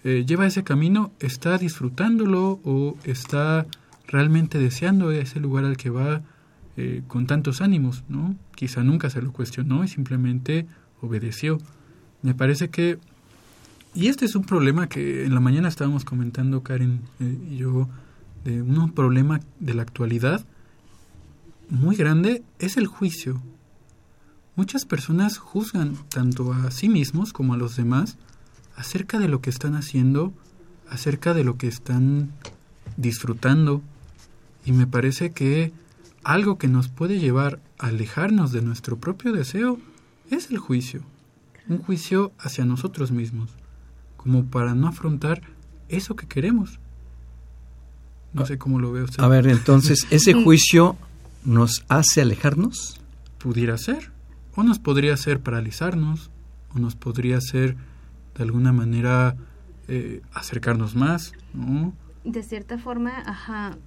[0.04, 3.68] eh, lleva ese camino está disfrutándolo o está
[4.08, 6.22] realmente deseando ese lugar al que va
[6.78, 8.36] eh, con tantos ánimos, ¿no?
[8.56, 10.68] Quizá nunca se lo cuestionó y simplemente
[11.02, 11.58] obedeció.
[12.22, 13.00] Me parece que,
[13.96, 17.90] y este es un problema que en la mañana estábamos comentando Karen eh, y yo,
[18.44, 20.46] de un problema de la actualidad
[21.70, 23.42] muy grande, es el juicio.
[24.56, 28.18] Muchas personas juzgan tanto a sí mismos como a los demás
[28.76, 30.32] acerca de lo que están haciendo,
[30.90, 32.32] acerca de lo que están
[32.98, 33.82] disfrutando,
[34.64, 35.72] y me parece que
[36.28, 39.80] algo que nos puede llevar a alejarnos de nuestro propio deseo
[40.30, 41.02] es el juicio.
[41.70, 43.52] Un juicio hacia nosotros mismos,
[44.18, 45.42] como para no afrontar
[45.88, 46.80] eso que queremos.
[48.34, 49.24] No sé cómo lo ve usted.
[49.24, 50.98] A ver, entonces, ¿ese juicio
[51.46, 53.00] nos hace alejarnos?
[53.38, 54.12] pudiera ser.
[54.56, 56.32] O nos podría hacer paralizarnos,
[56.76, 57.78] o nos podría hacer
[58.36, 59.38] de alguna manera
[59.88, 61.94] eh, acercarnos más, ¿no?
[62.26, 63.78] De cierta forma, ajá,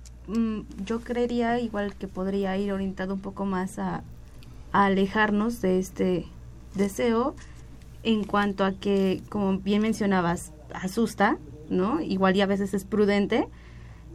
[0.84, 4.02] yo creería igual que podría ir orientado un poco más a,
[4.72, 6.26] alejarnos de este
[6.76, 7.34] deseo
[8.04, 12.00] en cuanto a que, como bien mencionabas, asusta, ¿no?
[12.00, 13.48] Igual y a veces es prudente,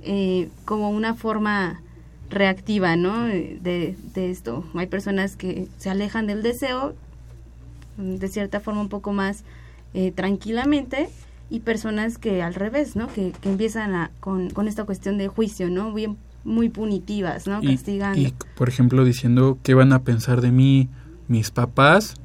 [0.02, 1.82] eh, como una forma
[2.30, 3.26] reactiva, ¿no?
[3.26, 4.64] De, de esto.
[4.76, 6.96] Hay personas que se alejan del deseo
[7.98, 9.44] mm, de cierta forma un poco más
[9.94, 11.10] eh, tranquilamente
[11.50, 13.08] y personas que al revés, ¿no?
[13.08, 15.94] Que, que empiezan a, con, con esta cuestión de juicio, ¿no?
[15.94, 17.60] Bien, muy punitivas, ¿no?
[17.62, 18.20] Y, Castigando.
[18.20, 20.90] y, por ejemplo, diciendo qué van a pensar de mí
[21.28, 22.16] mis papás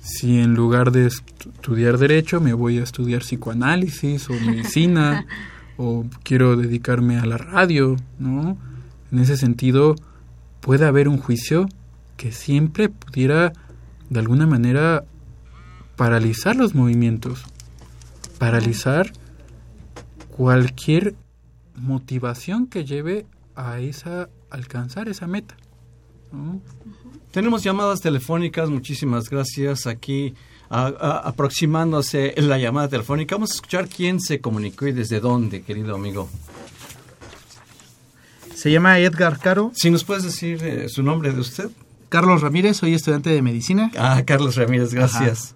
[0.00, 5.24] si en lugar de estu- estudiar derecho me voy a estudiar psicoanálisis o medicina
[5.78, 8.58] o quiero dedicarme a la radio, ¿no?
[9.10, 9.94] En ese sentido
[10.60, 11.68] puede haber un juicio
[12.18, 13.52] que siempre pudiera
[14.10, 15.04] de alguna manera
[15.96, 17.44] paralizar los movimientos,
[18.38, 19.12] paralizar
[20.36, 21.14] cualquier
[21.76, 23.26] motivación que lleve
[23.56, 25.56] a esa alcanzar esa meta.
[26.32, 26.60] ¿no?
[27.30, 29.86] Tenemos llamadas telefónicas, muchísimas gracias.
[29.86, 30.34] Aquí
[30.70, 33.34] a- a- aproximándose la llamada telefónica.
[33.36, 36.28] Vamos a escuchar quién se comunicó y desde dónde, querido amigo.
[38.54, 39.72] Se llama Edgar Caro.
[39.74, 41.70] Si nos puedes decir eh, su nombre de usted.
[42.08, 43.90] Carlos Ramírez, soy estudiante de medicina.
[43.98, 45.54] Ah, Carlos Ramírez, gracias.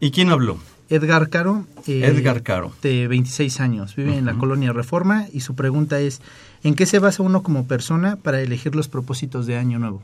[0.00, 0.58] ¿Y quién habló?
[0.90, 1.64] Edgar Caro.
[1.86, 2.72] eh, Edgar Caro.
[2.82, 3.96] De 26 años.
[3.96, 6.20] Vive en la colonia Reforma y su pregunta es,
[6.64, 10.02] ¿en qué se basa uno como persona para elegir los propósitos de Año Nuevo?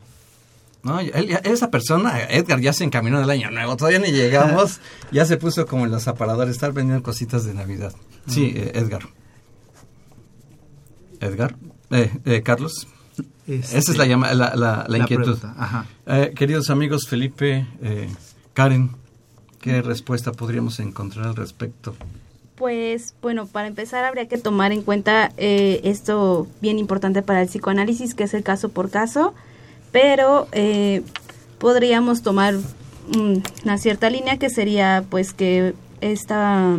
[0.83, 3.77] No, él- esa persona, Edgar, ya se encaminó del año nuevo.
[3.77, 4.81] Todavía ni llegamos.
[5.11, 7.93] ya se puso como en los aparadores, estar vendiendo cositas de Navidad.
[8.29, 9.03] Sí, eh, Edgar.
[11.21, 11.57] Edgar.
[11.91, 12.87] Eh, eh, Carlos.
[13.47, 15.39] Este, Esa es la, llama- la, la- la inquietud.
[15.57, 15.87] ajá.
[16.07, 18.09] Eh, queridos amigos, Felipe, eh,
[18.55, 18.91] Karen,
[19.67, 21.97] ¿qué respuesta podríamos encontrar al respecto?
[22.55, 27.49] Pues bueno, para empezar habría que tomar en cuenta eh, esto bien importante para el
[27.49, 29.35] psicoanálisis, que es el caso por caso,
[29.91, 31.03] pero eh,
[31.59, 36.79] podríamos tomar mm, una cierta línea que sería pues que esta,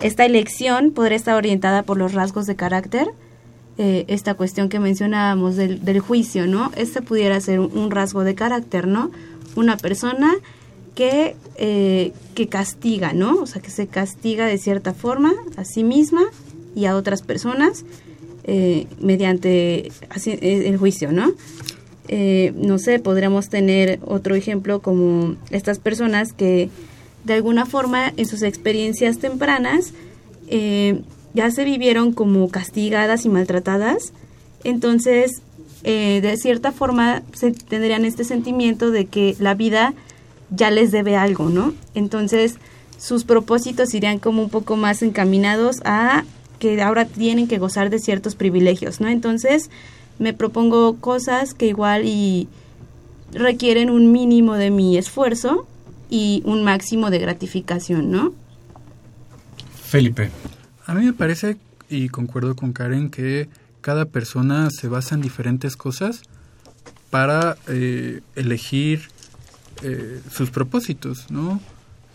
[0.00, 3.06] esta elección podría estar orientada por los rasgos de carácter,
[3.78, 6.72] eh, esta cuestión que mencionábamos del, del juicio, ¿no?
[6.74, 9.12] Este pudiera ser un, un rasgo de carácter, ¿no?
[9.54, 10.34] Una persona
[11.00, 13.36] que, eh, que castiga, ¿no?
[13.36, 16.20] O sea, que se castiga de cierta forma a sí misma
[16.76, 17.86] y a otras personas
[18.44, 21.32] eh, mediante eh, el juicio, ¿no?
[22.08, 26.68] Eh, no sé, podríamos tener otro ejemplo como estas personas que
[27.24, 29.94] de alguna forma en sus experiencias tempranas
[31.32, 34.12] ya se vivieron como castigadas y maltratadas,
[34.64, 35.40] entonces
[35.82, 39.94] de cierta forma se tendrían este sentimiento de que la vida
[40.50, 41.74] ya les debe algo, ¿no?
[41.94, 42.56] Entonces
[42.98, 46.24] sus propósitos irían como un poco más encaminados a
[46.58, 49.08] que ahora tienen que gozar de ciertos privilegios, ¿no?
[49.08, 49.70] Entonces
[50.18, 52.48] me propongo cosas que igual y
[53.32, 55.66] requieren un mínimo de mi esfuerzo
[56.10, 58.34] y un máximo de gratificación, ¿no?
[59.82, 60.30] Felipe.
[60.86, 61.56] A mí me parece,
[61.88, 63.48] y concuerdo con Karen, que
[63.80, 66.22] cada persona se basa en diferentes cosas
[67.10, 69.08] para eh, elegir
[69.82, 71.60] eh, sus propósitos, ¿no?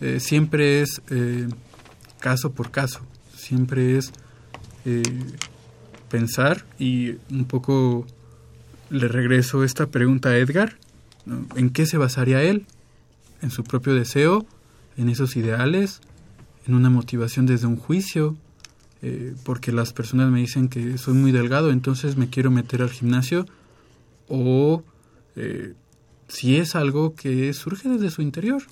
[0.00, 1.48] Eh, siempre es eh,
[2.20, 3.00] caso por caso,
[3.34, 4.12] siempre es
[4.84, 5.02] eh,
[6.10, 8.06] pensar y un poco
[8.90, 10.76] le regreso esta pregunta a Edgar.
[11.56, 12.66] ¿en qué se basaría él?
[13.42, 14.46] ¿En su propio deseo?
[14.96, 16.00] ¿En esos ideales?
[16.68, 18.36] ¿En una motivación desde un juicio?
[19.44, 23.46] Porque las personas me dicen que soy muy delgado, entonces me quiero meter al gimnasio,
[24.28, 24.82] o
[25.36, 25.74] eh,
[26.28, 28.62] si es algo que surge desde su interior,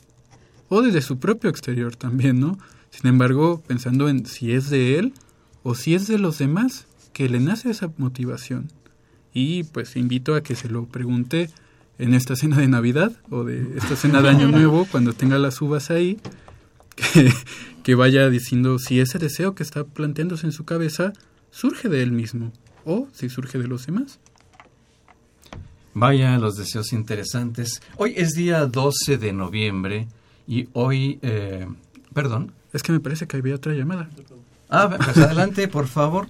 [0.69, 2.59] o desde su propio exterior también, ¿no?
[2.91, 5.15] Sin embargo, pensando en si es de él
[5.63, 8.71] o si es de los demás que le nace esa motivación.
[9.33, 11.51] Y pues invito a que se lo pregunte
[11.99, 15.61] en esta cena de Navidad o de esta cena de Año Nuevo, cuando tenga las
[15.61, 16.19] uvas ahí,
[16.97, 17.33] que,
[17.83, 21.13] que vaya diciendo si ese deseo que está planteándose en su cabeza
[21.51, 22.53] surge de él mismo
[22.85, 24.19] o si surge de los demás.
[25.95, 27.81] Vaya, los deseos interesantes.
[27.97, 30.09] Hoy es día 12 de noviembre
[30.47, 31.69] y hoy, eh,
[32.13, 32.53] perdón.
[32.73, 34.11] Es que me parece que había otra llamada.
[34.69, 36.27] Ah, pues adelante, por favor.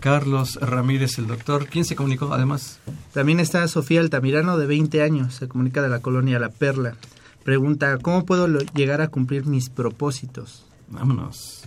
[0.00, 1.66] Carlos Ramírez, el doctor.
[1.68, 2.80] ¿Quién se comunicó además?
[3.12, 6.96] También está Sofía Altamirano, de 20 años, se comunica de la colonia La Perla.
[7.44, 10.66] Pregunta, ¿cómo puedo llegar a cumplir mis propósitos?
[10.88, 11.62] Vámonos.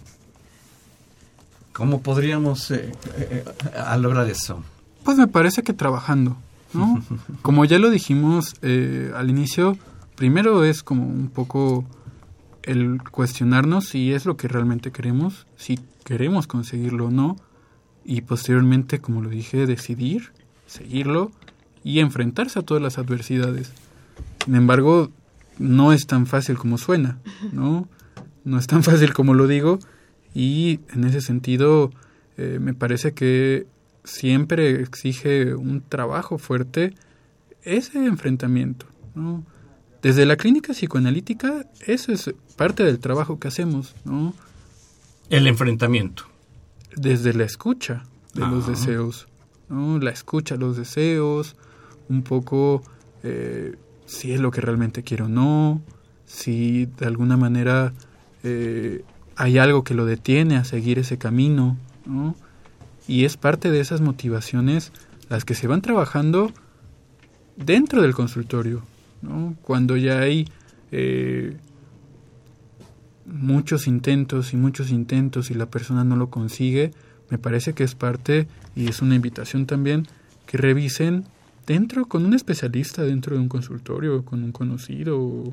[1.72, 3.46] ¿Cómo podríamos eh, eh,
[3.78, 4.62] a lograr eso?
[5.06, 6.38] Pues me parece que trabajando,
[6.74, 7.02] ¿no?
[7.42, 9.78] Como ya lo dijimos eh, al inicio,
[10.16, 11.86] primero es como un poco
[12.64, 17.38] el cuestionarnos si es lo que realmente queremos, si queremos conseguirlo o no,
[18.04, 20.32] y posteriormente, como lo dije, decidir,
[20.68, 21.32] seguirlo
[21.84, 23.72] y enfrentarse a todas las adversidades.
[24.44, 25.12] Sin embargo,
[25.58, 27.20] no es tan fácil como suena,
[27.52, 27.88] ¿no?
[28.44, 29.80] No es tan fácil como lo digo
[30.34, 31.92] y en ese sentido
[32.38, 33.68] eh, me parece que
[34.10, 36.94] siempre exige un trabajo fuerte
[37.64, 38.86] ese enfrentamiento,
[39.16, 39.44] ¿no?
[40.02, 44.34] Desde la clínica psicoanalítica, eso es parte del trabajo que hacemos, ¿no?
[45.30, 46.24] El enfrentamiento.
[46.96, 48.04] Desde la escucha
[48.34, 48.72] de los Ah.
[48.72, 49.28] deseos,
[49.68, 50.00] ¿no?
[50.00, 51.56] La escucha, los deseos,
[52.08, 52.82] un poco
[53.24, 55.82] eh, si es lo que realmente quiero o no,
[56.26, 57.94] si de alguna manera
[58.44, 59.04] eh,
[59.36, 62.36] hay algo que lo detiene a seguir ese camino, ¿no?
[63.10, 64.92] Y es parte de esas motivaciones
[65.30, 66.54] las que se van trabajando
[67.58, 68.84] dentro del consultorio,
[69.24, 69.56] ¿no?
[69.64, 70.48] Cuando ya hay
[70.92, 71.58] eh,
[73.26, 76.92] muchos intentos y muchos intentos y la persona no lo consigue,
[77.32, 80.08] me parece que es parte y es una invitación también
[80.46, 81.26] que revisen
[81.66, 85.52] dentro con un especialista dentro de un consultorio, con un conocido,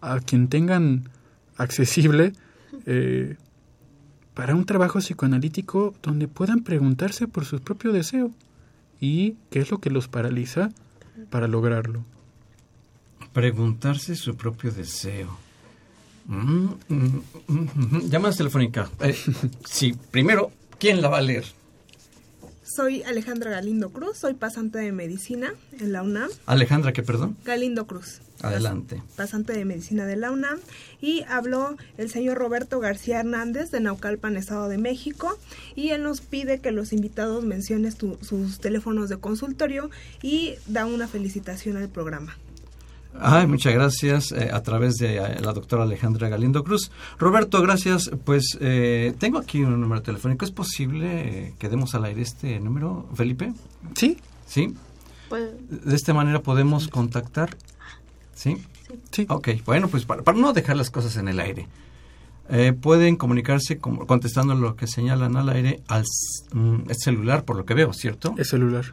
[0.00, 1.08] a quien tengan
[1.56, 2.32] accesible
[2.86, 3.34] eh,
[4.34, 8.30] para un trabajo psicoanalítico donde puedan preguntarse por su propio deseo
[9.00, 10.70] y qué es lo que los paraliza
[11.30, 12.04] para lograrlo.
[13.32, 15.36] Preguntarse su propio deseo.
[16.26, 18.10] Mm, mm, mm, mm.
[18.10, 18.88] Llamadas telefónica.
[19.00, 19.16] Eh,
[19.64, 21.44] sí, primero, ¿quién la va a leer?
[22.74, 26.30] Soy Alejandra Galindo Cruz, soy pasante de medicina en la UNAM.
[26.46, 27.36] Alejandra, ¿qué perdón?
[27.44, 28.22] Galindo Cruz.
[28.40, 29.02] Adelante.
[29.14, 30.58] Pasante de medicina de la UNAM.
[30.98, 35.38] Y habló el señor Roberto García Hernández de Naucalpan, Estado de México.
[35.76, 39.90] Y él nos pide que los invitados mencionen sus teléfonos de consultorio
[40.22, 42.38] y da una felicitación al programa.
[43.20, 46.90] Ay, muchas gracias eh, a través de eh, la doctora Alejandra Galindo Cruz.
[47.18, 48.10] Roberto, gracias.
[48.24, 50.44] Pues eh, tengo aquí un número telefónico.
[50.44, 51.08] ¿Es posible
[51.48, 53.52] eh, que demos al aire este número, Felipe?
[53.94, 54.16] Sí.
[54.46, 54.74] Sí.
[55.28, 57.56] Pues, De esta manera podemos contactar.
[58.34, 58.56] ¿Sí?
[59.10, 59.26] Sí.
[59.28, 61.68] Ok, bueno, pues para, para no dejar las cosas en el aire.
[62.48, 66.04] eh, pueden comunicarse como- contestando lo que señalan al aire al
[66.52, 68.34] mm, celular, por lo que veo, ¿cierto?
[68.36, 68.84] Es celular.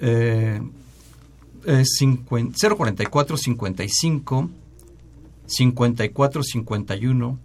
[0.00, 0.60] Eh,
[1.66, 4.50] es cincuen- 044 55
[5.46, 7.38] 54 51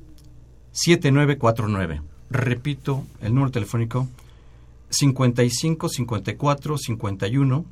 [0.72, 2.02] 7949.
[2.30, 4.08] Repito el número telefónico
[4.90, 7.66] 55 54 51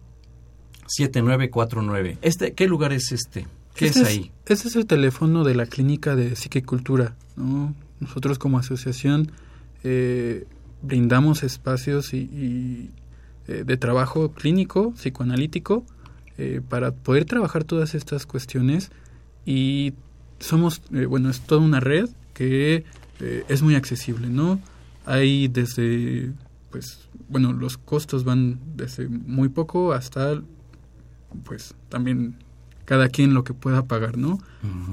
[0.88, 2.18] 7949.
[2.22, 3.46] Este, ¿Qué lugar es este?
[3.76, 4.32] ¿Qué Este es ahí?
[4.46, 7.16] Este es el teléfono de la clínica de psique y cultura.
[7.36, 7.74] ¿no?
[8.00, 9.32] Nosotros como asociación
[9.84, 10.46] eh,
[10.82, 12.90] brindamos espacios y, y,
[13.48, 15.86] eh, de trabajo clínico, psicoanalítico,
[16.38, 18.92] eh, para poder trabajar todas estas cuestiones
[19.46, 19.94] y
[20.40, 22.86] somos, eh, bueno, es toda una red que
[23.20, 24.60] eh, es muy accesible, ¿no?
[25.06, 26.32] Hay desde,
[26.70, 30.42] pues, bueno, los costos van desde muy poco hasta,
[31.44, 32.36] pues, también
[32.86, 34.40] cada quien lo que pueda pagar, ¿no?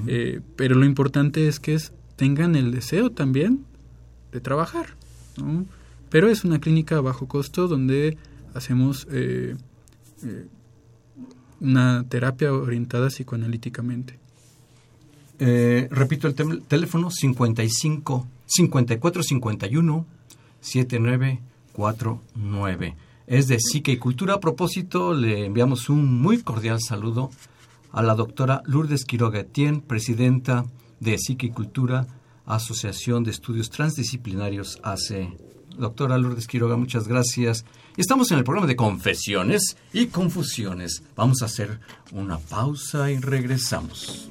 [0.06, 3.64] Eh, pero lo importante es que es, tengan el deseo también
[4.32, 4.86] de trabajar,
[5.36, 5.64] ¿no?
[6.10, 8.16] Pero es una clínica a bajo costo donde
[8.54, 9.56] hacemos eh,
[11.64, 14.20] una terapia orientada psicoanalíticamente.
[15.38, 20.06] Eh, repito el teléfono 55 54 51
[20.60, 22.96] 7949.
[23.26, 24.34] Es de Psique y Cultura.
[24.34, 27.30] A propósito, le enviamos un muy cordial saludo
[27.92, 30.66] a la doctora Lourdes Quiroga Etienne, presidenta
[31.00, 32.06] de Psique y Cultura,
[32.44, 35.30] Asociación de Estudios Transdisciplinarios AC.
[35.78, 37.64] Doctora Lourdes Quiroga, muchas gracias.
[37.96, 41.04] Estamos en el programa de confesiones y confusiones.
[41.14, 41.78] Vamos a hacer
[42.10, 44.28] una pausa y regresamos.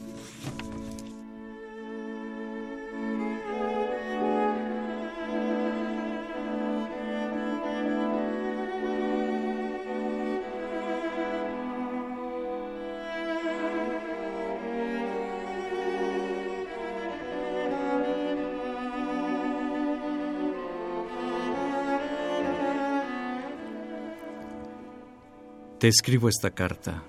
[25.84, 27.04] Te escribo esta carta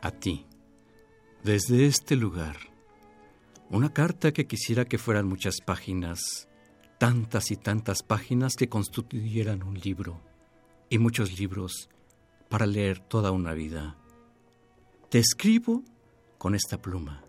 [0.00, 0.46] a ti,
[1.44, 2.56] desde este lugar.
[3.68, 6.48] Una carta que quisiera que fueran muchas páginas,
[6.96, 10.22] tantas y tantas páginas que constituyeran un libro,
[10.88, 11.90] y muchos libros
[12.48, 13.98] para leer toda una vida.
[15.10, 15.84] Te escribo
[16.38, 17.26] con esta pluma,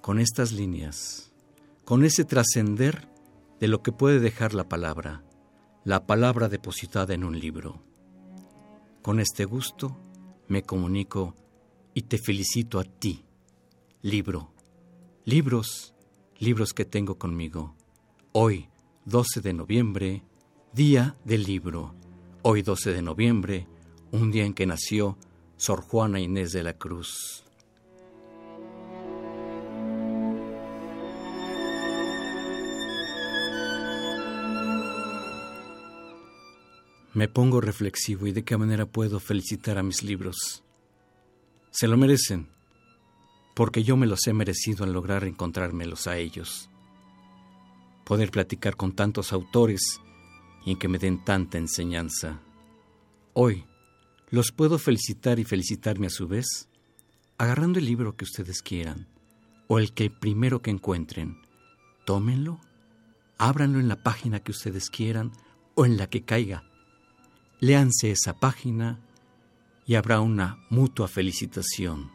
[0.00, 1.34] con estas líneas,
[1.84, 3.10] con ese trascender
[3.60, 5.22] de lo que puede dejar la palabra,
[5.84, 7.84] la palabra depositada en un libro
[9.04, 10.00] Con este gusto
[10.48, 11.34] me comunico
[11.92, 13.22] y te felicito a ti,
[14.00, 14.54] libro,
[15.26, 15.92] libros,
[16.38, 17.76] libros que tengo conmigo.
[18.32, 18.70] Hoy,
[19.04, 20.22] 12 de noviembre,
[20.72, 21.94] Día del Libro.
[22.40, 23.68] Hoy, 12 de noviembre,
[24.10, 25.18] un día en que nació
[25.58, 27.43] Sor Juana Inés de la Cruz.
[37.14, 40.64] Me pongo reflexivo y de qué manera puedo felicitar a mis libros.
[41.70, 42.48] Se lo merecen,
[43.54, 46.68] porque yo me los he merecido al lograr encontrármelos a ellos.
[48.04, 50.00] Poder platicar con tantos autores
[50.66, 52.40] y en que me den tanta enseñanza.
[53.32, 53.64] Hoy
[54.30, 56.68] los puedo felicitar y felicitarme a su vez,
[57.38, 59.06] agarrando el libro que ustedes quieran,
[59.68, 61.40] o el que primero que encuentren.
[62.06, 62.60] Tómenlo,
[63.38, 65.30] ábranlo en la página que ustedes quieran
[65.76, 66.73] o en la que caiga
[67.60, 69.00] léanse esa página
[69.86, 72.10] y habrá una mutua felicitación.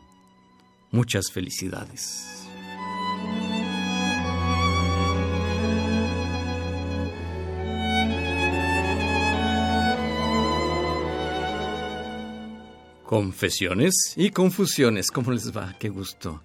[0.91, 2.25] Muchas felicidades.
[13.05, 15.09] Confesiones y confusiones.
[15.09, 15.75] ¿Cómo les va?
[15.79, 16.43] Qué gusto.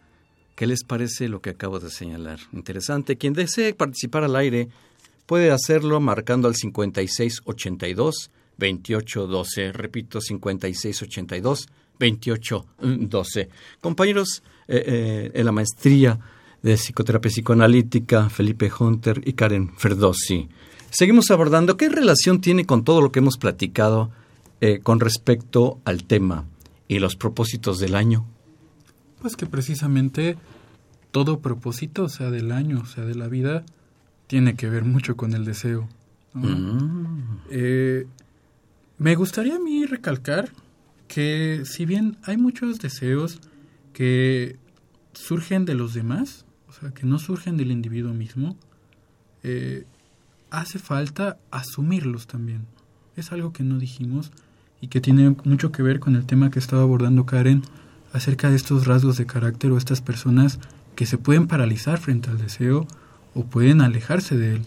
[0.57, 2.39] ¿Qué les parece lo que acabo de señalar?
[2.53, 3.17] Interesante.
[3.19, 4.69] Quien desee participar al aire
[5.27, 9.73] puede hacerlo marcando al 5682 2812.
[9.73, 11.67] Repito, 5682
[11.99, 13.49] 2812.
[13.81, 16.19] Compañeros, eh, eh, en la maestría
[16.63, 20.49] de psicoterapia psicoanalítica, Felipe Hunter y Karen Ferdossi.
[20.91, 24.11] Seguimos abordando qué relación tiene con todo lo que hemos platicado
[24.61, 26.47] eh, con respecto al tema
[26.89, 28.25] y los propósitos del año.
[29.21, 30.37] Pues que precisamente
[31.11, 33.65] todo propósito, sea del año, sea de la vida,
[34.27, 35.89] tiene que ver mucho con el deseo.
[36.33, 37.39] Mm.
[37.51, 38.07] Eh,
[38.99, 40.51] me gustaría a mí recalcar
[41.09, 43.41] que si bien hay muchos deseos
[43.93, 44.57] que
[45.13, 48.57] surgen de los demás, o sea, que no surgen del individuo mismo,
[49.43, 49.85] eh,
[50.51, 52.67] hace falta asumirlos también.
[53.17, 54.33] Es algo que no dijimos
[54.81, 57.63] y que tiene mucho que ver con el tema que estaba abordando Karen
[58.13, 60.59] acerca de estos rasgos de carácter o estas personas
[60.95, 62.87] que se pueden paralizar frente al deseo
[63.35, 64.63] o pueden alejarse de él.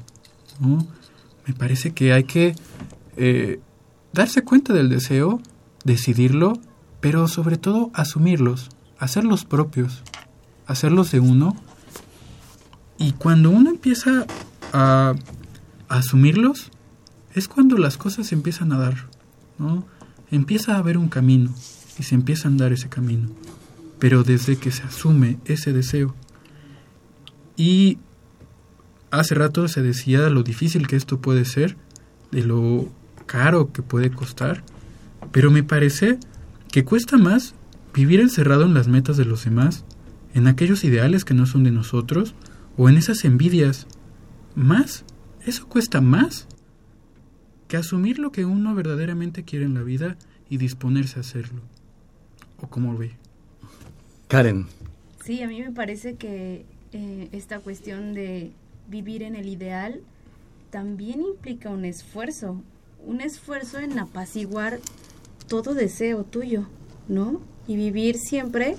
[1.45, 2.55] Me parece que hay que
[3.15, 3.59] eh,
[4.17, 5.39] darse cuenta del deseo,
[5.85, 6.53] decidirlo,
[7.01, 10.01] pero sobre todo asumirlos, hacerlos propios,
[10.65, 11.55] hacerlos de uno.
[12.97, 14.25] Y cuando uno empieza
[14.73, 15.13] a,
[15.87, 16.71] asumirlos,
[17.35, 18.95] es cuando las cosas empiezan a dar,
[19.59, 19.85] ¿no?
[20.31, 21.53] Empieza a haber un camino
[21.99, 23.29] y se empieza a andar ese camino,
[23.99, 26.15] pero desde que se asume ese deseo.
[27.55, 27.99] Y
[29.11, 31.77] hace rato se decía lo difícil que esto puede ser,
[32.31, 32.89] de lo
[33.27, 34.63] caro que puede costar,
[35.31, 36.17] pero me parece
[36.71, 37.53] que cuesta más
[37.93, 39.85] vivir encerrado en las metas de los demás,
[40.33, 42.33] en aquellos ideales que no son de nosotros,
[42.77, 43.87] o en esas envidias.
[44.55, 45.03] Más,
[45.45, 46.47] eso cuesta más
[47.67, 50.17] que asumir lo que uno verdaderamente quiere en la vida
[50.49, 51.61] y disponerse a hacerlo.
[52.61, 53.11] ¿O cómo ve?
[54.27, 54.65] Karen.
[55.23, 58.51] Sí, a mí me parece que eh, esta cuestión de
[58.89, 60.01] vivir en el ideal
[60.69, 62.61] también implica un esfuerzo,
[63.07, 64.79] un esfuerzo en apaciguar
[65.47, 66.67] todo deseo tuyo,
[67.07, 67.41] ¿no?
[67.67, 68.75] Y vivir siempre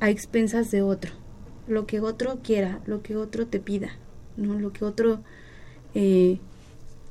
[0.00, 1.10] a expensas de otro,
[1.66, 3.90] lo que otro quiera, lo que otro te pida,
[4.36, 4.54] ¿no?
[4.54, 5.20] Lo que otro
[5.94, 6.38] eh,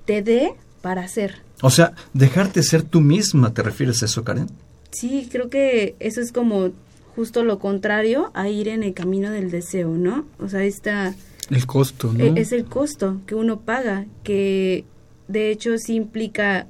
[0.05, 1.41] te dé para hacer.
[1.61, 4.47] O sea, dejarte ser tú misma, ¿te refieres a eso, Karen?
[4.91, 6.71] Sí, creo que eso es como
[7.15, 10.25] justo lo contrario a ir en el camino del deseo, ¿no?
[10.39, 11.15] O sea, está...
[11.49, 12.23] El costo, ¿no?
[12.23, 14.85] E, es el costo que uno paga, que
[15.27, 16.67] de hecho sí implica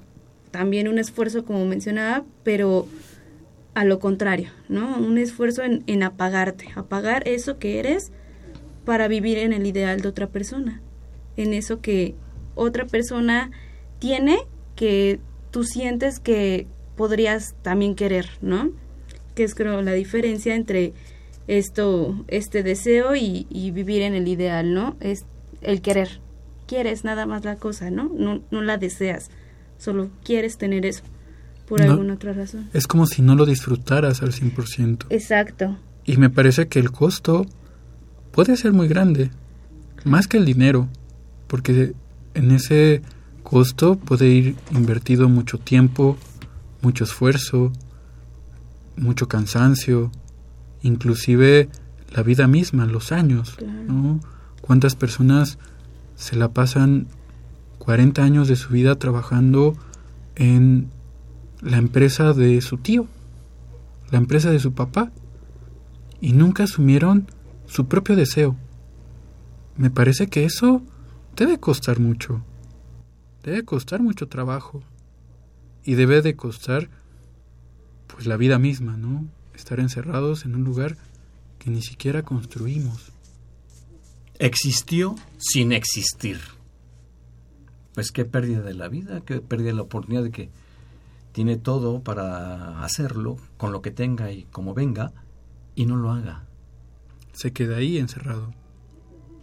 [0.51, 2.87] también un esfuerzo, como mencionaba, pero
[3.73, 4.97] a lo contrario, ¿no?
[4.97, 8.11] Un esfuerzo en, en apagarte, apagar eso que eres
[8.85, 10.81] para vivir en el ideal de otra persona,
[11.37, 12.15] en eso que
[12.55, 13.51] otra persona
[13.99, 14.39] tiene
[14.75, 15.19] que
[15.51, 18.71] tú sientes que podrías también querer, ¿no?
[19.35, 20.93] Que es creo la diferencia entre
[21.47, 24.95] esto, este deseo y, y vivir en el ideal, ¿no?
[24.99, 25.25] Es
[25.61, 26.19] el querer,
[26.73, 28.09] quieres nada más la cosa, ¿no?
[28.17, 29.29] No, no la deseas,
[29.77, 31.03] solo quieres tener eso
[31.67, 32.67] por alguna otra razón.
[32.73, 35.05] Es como si no lo disfrutaras al 100%.
[35.09, 35.77] Exacto.
[36.03, 37.45] Y me parece que el costo
[38.31, 39.29] puede ser muy grande,
[40.03, 40.89] más que el dinero,
[41.47, 41.93] porque
[42.33, 43.03] en ese
[43.43, 46.17] costo puede ir invertido mucho tiempo,
[46.81, 47.71] mucho esfuerzo,
[48.97, 50.11] mucho cansancio,
[50.81, 51.69] inclusive
[52.15, 53.57] la vida misma, los años,
[53.87, 54.19] ¿no?
[54.61, 55.59] ¿Cuántas personas
[56.15, 57.07] se la pasan
[57.79, 59.75] 40 años de su vida trabajando
[60.35, 60.89] en
[61.61, 63.07] la empresa de su tío,
[64.11, 65.11] la empresa de su papá,
[66.21, 67.27] y nunca asumieron
[67.67, 68.55] su propio deseo.
[69.75, 70.81] Me parece que eso
[71.35, 72.41] debe costar mucho,
[73.43, 74.83] debe costar mucho trabajo,
[75.83, 76.89] y debe de costar
[78.07, 79.25] pues la vida misma, ¿no?
[79.55, 80.97] Estar encerrados en un lugar
[81.59, 83.12] que ni siquiera construimos.
[84.43, 86.37] Existió sin existir.
[87.93, 90.49] Pues qué pérdida de la vida, qué pérdida de la oportunidad de que
[91.31, 95.13] tiene todo para hacerlo, con lo que tenga y como venga,
[95.75, 96.43] y no lo haga.
[97.31, 98.53] Se queda ahí encerrado.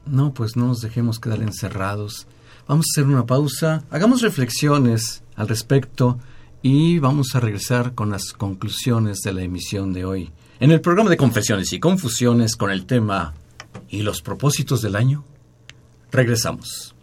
[0.05, 2.26] No, pues no nos dejemos quedar encerrados.
[2.68, 6.18] Vamos a hacer una pausa, hagamos reflexiones al respecto
[6.61, 10.30] y vamos a regresar con las conclusiones de la emisión de hoy.
[10.59, 13.32] En el programa de Confesiones y Confusiones con el tema
[13.89, 15.25] ¿Y los propósitos del año?
[16.11, 16.95] Regresamos.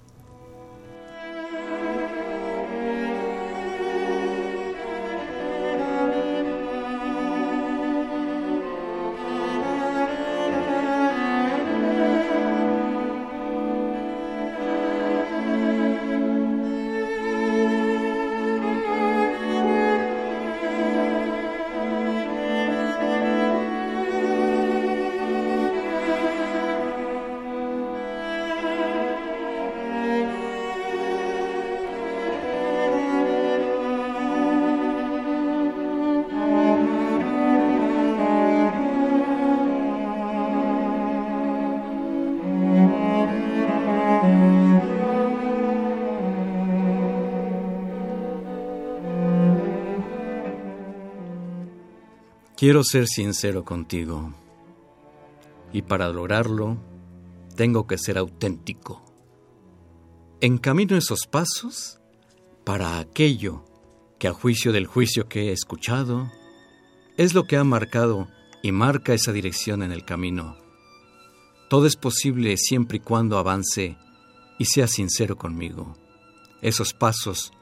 [52.67, 54.33] Quiero ser sincero contigo
[55.71, 56.77] y para lograrlo
[57.55, 59.05] tengo que ser auténtico.
[60.41, 62.01] Encamino esos pasos
[62.65, 63.63] para aquello
[64.19, 66.29] que a juicio del juicio que he escuchado
[67.15, 68.27] es lo que ha marcado
[68.61, 70.57] y marca esa dirección en el camino.
[71.69, 73.95] Todo es posible siempre y cuando avance
[74.59, 75.95] y sea sincero conmigo.
[76.61, 77.53] Esos pasos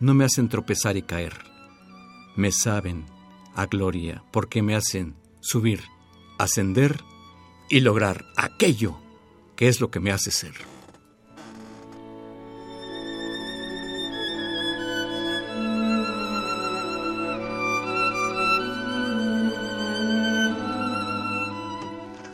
[0.00, 1.34] no me hacen tropezar y caer.
[2.36, 3.14] Me saben
[3.56, 5.82] a gloria, porque me hacen subir,
[6.38, 7.00] ascender
[7.68, 8.98] y lograr aquello
[9.56, 10.52] que es lo que me hace ser.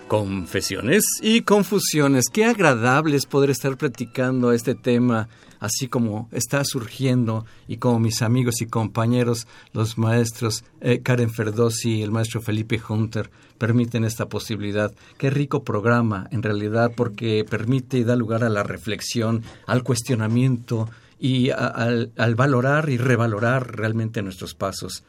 [0.09, 2.27] Confesiones y confusiones.
[2.31, 5.29] Qué agradable es poder estar platicando este tema
[5.63, 11.99] así como está surgiendo y como mis amigos y compañeros, los maestros eh, Karen Ferdosi
[11.99, 14.93] y el maestro Felipe Hunter permiten esta posibilidad.
[15.19, 20.91] Qué rico programa en realidad porque permite y da lugar a la reflexión, al cuestionamiento
[21.21, 25.05] y al, valorar y revalorar realmente nuestros pasos.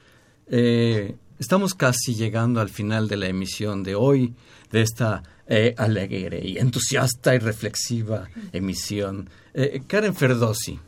[0.45, 4.33] Eh, estamos casi llegando al final de la emisión de hoy,
[4.71, 9.29] de esta eh, alegre y entusiasta y reflexiva emisión.
[9.53, 10.79] Eh, Karen Ferdosi.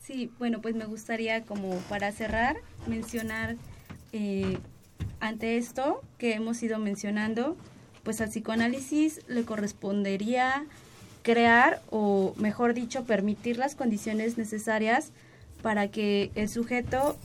[0.00, 3.56] Sí, bueno, pues me gustaría como para cerrar mencionar
[4.12, 4.58] eh,
[5.18, 7.56] ante esto que hemos ido mencionando,
[8.04, 10.66] pues al psicoanálisis le correspondería
[11.22, 15.10] crear o mejor dicho permitir las condiciones necesarias
[15.62, 17.18] para que el sujeto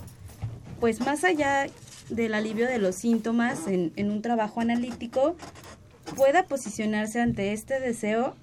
[0.80, 1.68] pues más allá
[2.10, 5.36] del alivio de los síntomas en, un trabajo analítico
[6.16, 8.36] pueda posicionarse ante este deseo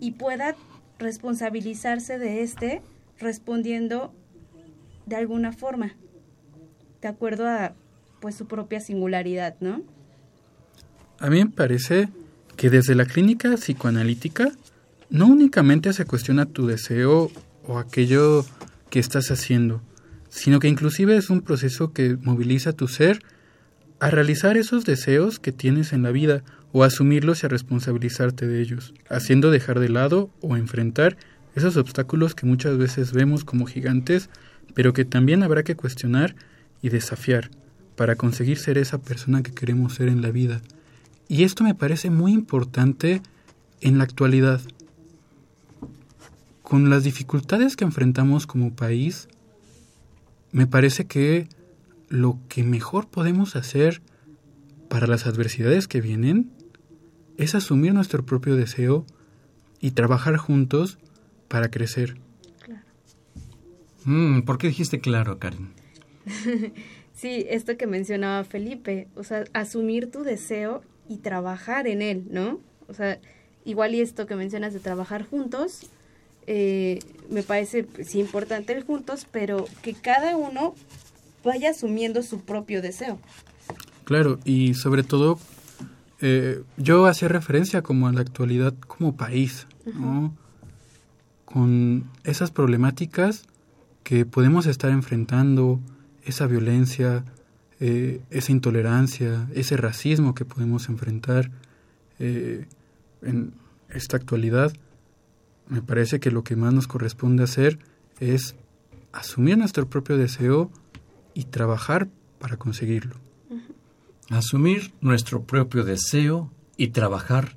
[0.00, 0.56] y pueda
[0.98, 2.82] responsabilizarse de este
[3.18, 4.12] respondiendo
[5.06, 5.94] de alguna forma,
[7.00, 7.74] de acuerdo a
[8.20, 9.82] pues su propia singularidad, ¿no?
[11.18, 12.08] A mí me parece
[12.56, 14.50] que desde la clínica psicoanalítica
[15.10, 17.30] no únicamente se cuestiona tu deseo
[17.66, 18.44] o aquello
[18.90, 19.80] que estás haciendo,
[20.34, 23.20] sino que inclusive es un proceso que moviliza tu ser
[24.00, 28.60] a realizar esos deseos que tienes en la vida o asumirlos y a responsabilizarte de
[28.60, 31.16] ellos, haciendo dejar de lado o enfrentar
[31.54, 34.28] esos obstáculos que muchas veces vemos como gigantes,
[34.74, 36.34] pero que también habrá que cuestionar
[36.82, 37.48] y desafiar
[37.94, 40.62] para conseguir ser esa persona que queremos ser en la vida.
[41.28, 43.22] Y esto me parece muy importante
[43.80, 44.60] en la actualidad.
[46.64, 49.28] Con las dificultades que enfrentamos como país,
[50.54, 51.48] me parece que
[52.08, 54.02] lo que mejor podemos hacer
[54.88, 56.52] para las adversidades que vienen
[57.36, 59.04] es asumir nuestro propio deseo
[59.80, 60.98] y trabajar juntos
[61.48, 62.18] para crecer.
[62.62, 62.84] Claro.
[64.04, 65.72] Mm, ¿Por qué dijiste claro, Karen?
[67.12, 72.60] sí, esto que mencionaba Felipe, o sea, asumir tu deseo y trabajar en él, ¿no?
[72.86, 73.18] O sea,
[73.64, 75.90] igual y esto que mencionas de trabajar juntos,
[76.46, 80.74] eh, me parece sí importante el juntos, pero que cada uno
[81.42, 83.18] vaya asumiendo su propio deseo.
[84.04, 85.38] Claro, y sobre todo,
[86.20, 90.34] eh, yo hacía referencia como a la actualidad como país, ¿no?
[91.44, 93.44] Con esas problemáticas
[94.02, 95.80] que podemos estar enfrentando,
[96.24, 97.24] esa violencia,
[97.80, 101.50] eh, esa intolerancia, ese racismo que podemos enfrentar
[102.18, 102.66] eh,
[103.22, 103.52] en
[103.88, 104.72] esta actualidad,
[105.68, 107.78] me parece que lo que más nos corresponde hacer
[108.20, 108.54] es
[109.12, 110.70] asumir nuestro propio deseo
[111.34, 112.08] y trabajar
[112.38, 113.16] para conseguirlo.
[114.30, 117.56] Asumir nuestro propio deseo y trabajar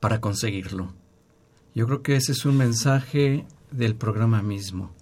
[0.00, 0.94] para conseguirlo.
[1.74, 4.92] Yo creo que ese es un mensaje del programa mismo,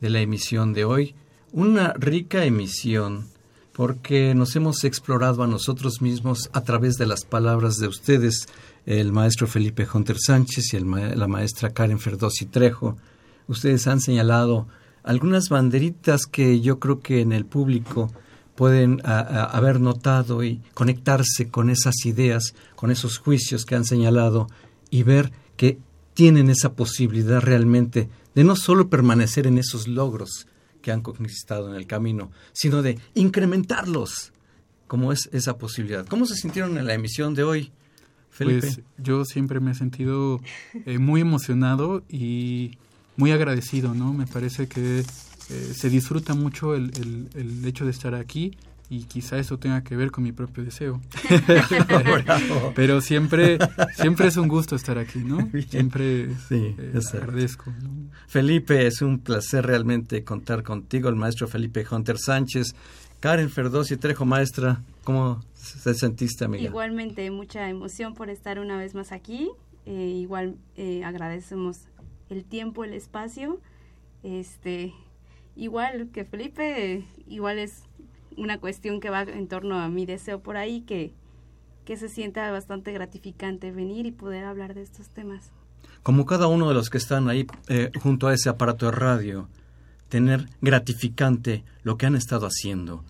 [0.00, 1.14] de la emisión de hoy.
[1.52, 3.28] Una rica emisión
[3.72, 8.46] porque nos hemos explorado a nosotros mismos a través de las palabras de ustedes,
[8.86, 12.96] el maestro Felipe Hunter Sánchez y la maestra Karen Ferdosi Trejo.
[13.46, 14.66] Ustedes han señalado
[15.02, 18.12] algunas banderitas que yo creo que en el público
[18.54, 24.48] pueden haber notado y conectarse con esas ideas, con esos juicios que han señalado
[24.90, 25.78] y ver que
[26.14, 30.46] tienen esa posibilidad realmente de no solo permanecer en esos logros
[30.80, 34.32] que han conquistado en el camino, sino de incrementarlos,
[34.86, 36.06] como es esa posibilidad.
[36.06, 37.72] ¿Cómo se sintieron en la emisión de hoy,
[38.30, 38.60] Felipe?
[38.60, 40.40] Pues yo siempre me he sentido
[40.86, 42.78] eh, muy emocionado y
[43.16, 44.12] muy agradecido, ¿no?
[44.12, 48.56] Me parece que eh, se disfruta mucho el, el, hecho de estar aquí
[48.90, 51.00] y quizá eso tenga que ver con mi propio deseo.
[52.74, 53.56] Pero siempre,
[53.94, 55.48] siempre es un gusto estar aquí, ¿no?
[55.70, 57.72] Siempre sí, eh, agradezco.
[58.26, 62.74] Felipe, es un placer realmente contar contigo, el maestro Felipe Hunter Sánchez.
[63.20, 66.64] Karen Ferdosi Trejo, maestra, ¿cómo se sentiste, amiga?
[66.64, 69.52] Igualmente, mucha emoción por estar una vez más aquí.
[69.86, 70.56] Eh, igual
[71.04, 71.86] agradecemos
[72.28, 73.60] el tiempo, el espacio.
[74.24, 74.92] Este,
[75.54, 77.84] igual que Felipe, igual es
[78.36, 81.12] una cuestión que va en torno a mi deseo por ahí, que,
[81.84, 85.52] que se sienta bastante gratificante venir y poder hablar de estos temas.
[86.02, 89.48] Como cada uno de los que están ahí eh, junto a ese aparato de radio,
[90.08, 93.04] tener gratificante lo que han estado haciendo,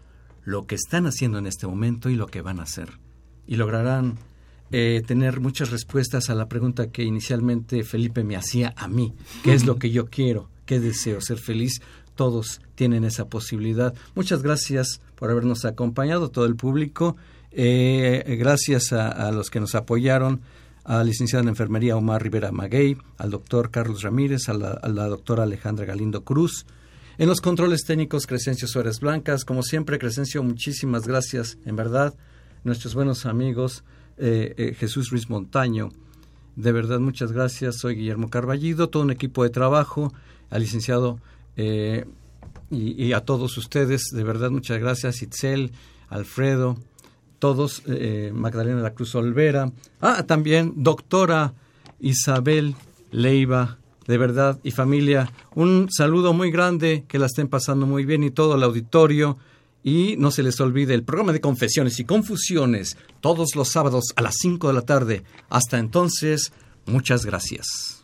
[0.45, 2.99] lo que están haciendo en este momento y lo que van a hacer.
[3.47, 4.19] Y lograrán
[4.73, 9.15] eh, tener muchas respuestas a la pregunta que inicialmente Felipe me hacía a mí.
[9.43, 10.49] ¿Qué es lo que yo quiero?
[10.65, 11.21] ¿Qué deseo?
[11.21, 11.81] ¿Ser feliz?
[12.15, 13.95] Todos tienen esa posibilidad.
[14.15, 17.17] Muchas gracias por habernos acompañado, todo el público.
[17.53, 20.41] Eh, gracias a, los que nos apoyaron,
[20.85, 25.43] a la licenciada en enfermería Omar Rivera Maguey, al doctor Carlos Ramírez, a la, doctora
[25.43, 26.67] Alejandra Galindo Cruz.
[27.19, 29.45] En los controles técnicos, Crescencio Suárez Blancas.
[29.45, 32.15] Como siempre, Crescencio, muchísimas gracias, en verdad.
[32.65, 33.85] Nuestros buenos amigos,
[34.17, 35.91] eh, eh, Jesús Ruiz Montaño.
[36.57, 37.79] De verdad, muchas gracias.
[37.79, 40.13] Soy Guillermo Carballido, todo un equipo de trabajo,
[40.51, 41.21] al licenciado
[41.63, 42.05] eh,
[42.71, 45.73] y, a todos ustedes, de verdad, muchas gracias, Itzel,
[46.09, 46.79] Alfredo,
[47.39, 51.53] todos, eh, Magdalena de la Cruz Olvera, ah, también doctora
[51.99, 52.77] Isabel
[53.11, 58.23] Leiva, de verdad, y familia, un saludo muy grande, que la estén pasando muy bien
[58.25, 59.37] y todo el auditorio.
[59.83, 64.21] Y no se les olvide el programa de confesiones y confusiones todos los sábados a
[64.21, 65.23] las 5 de la tarde.
[65.49, 66.53] Hasta entonces,
[66.85, 68.00] muchas gracias.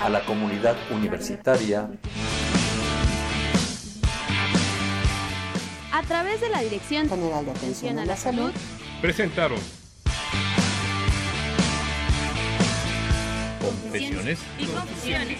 [0.00, 1.90] A la comunidad universitaria.
[5.92, 8.52] A través de la Dirección General de Atención a la Salud.
[9.02, 9.58] Presentaron.
[13.60, 15.38] Confesiones y Confusiones,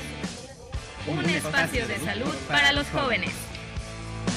[1.07, 3.47] un espacio de salud para los jóvenes.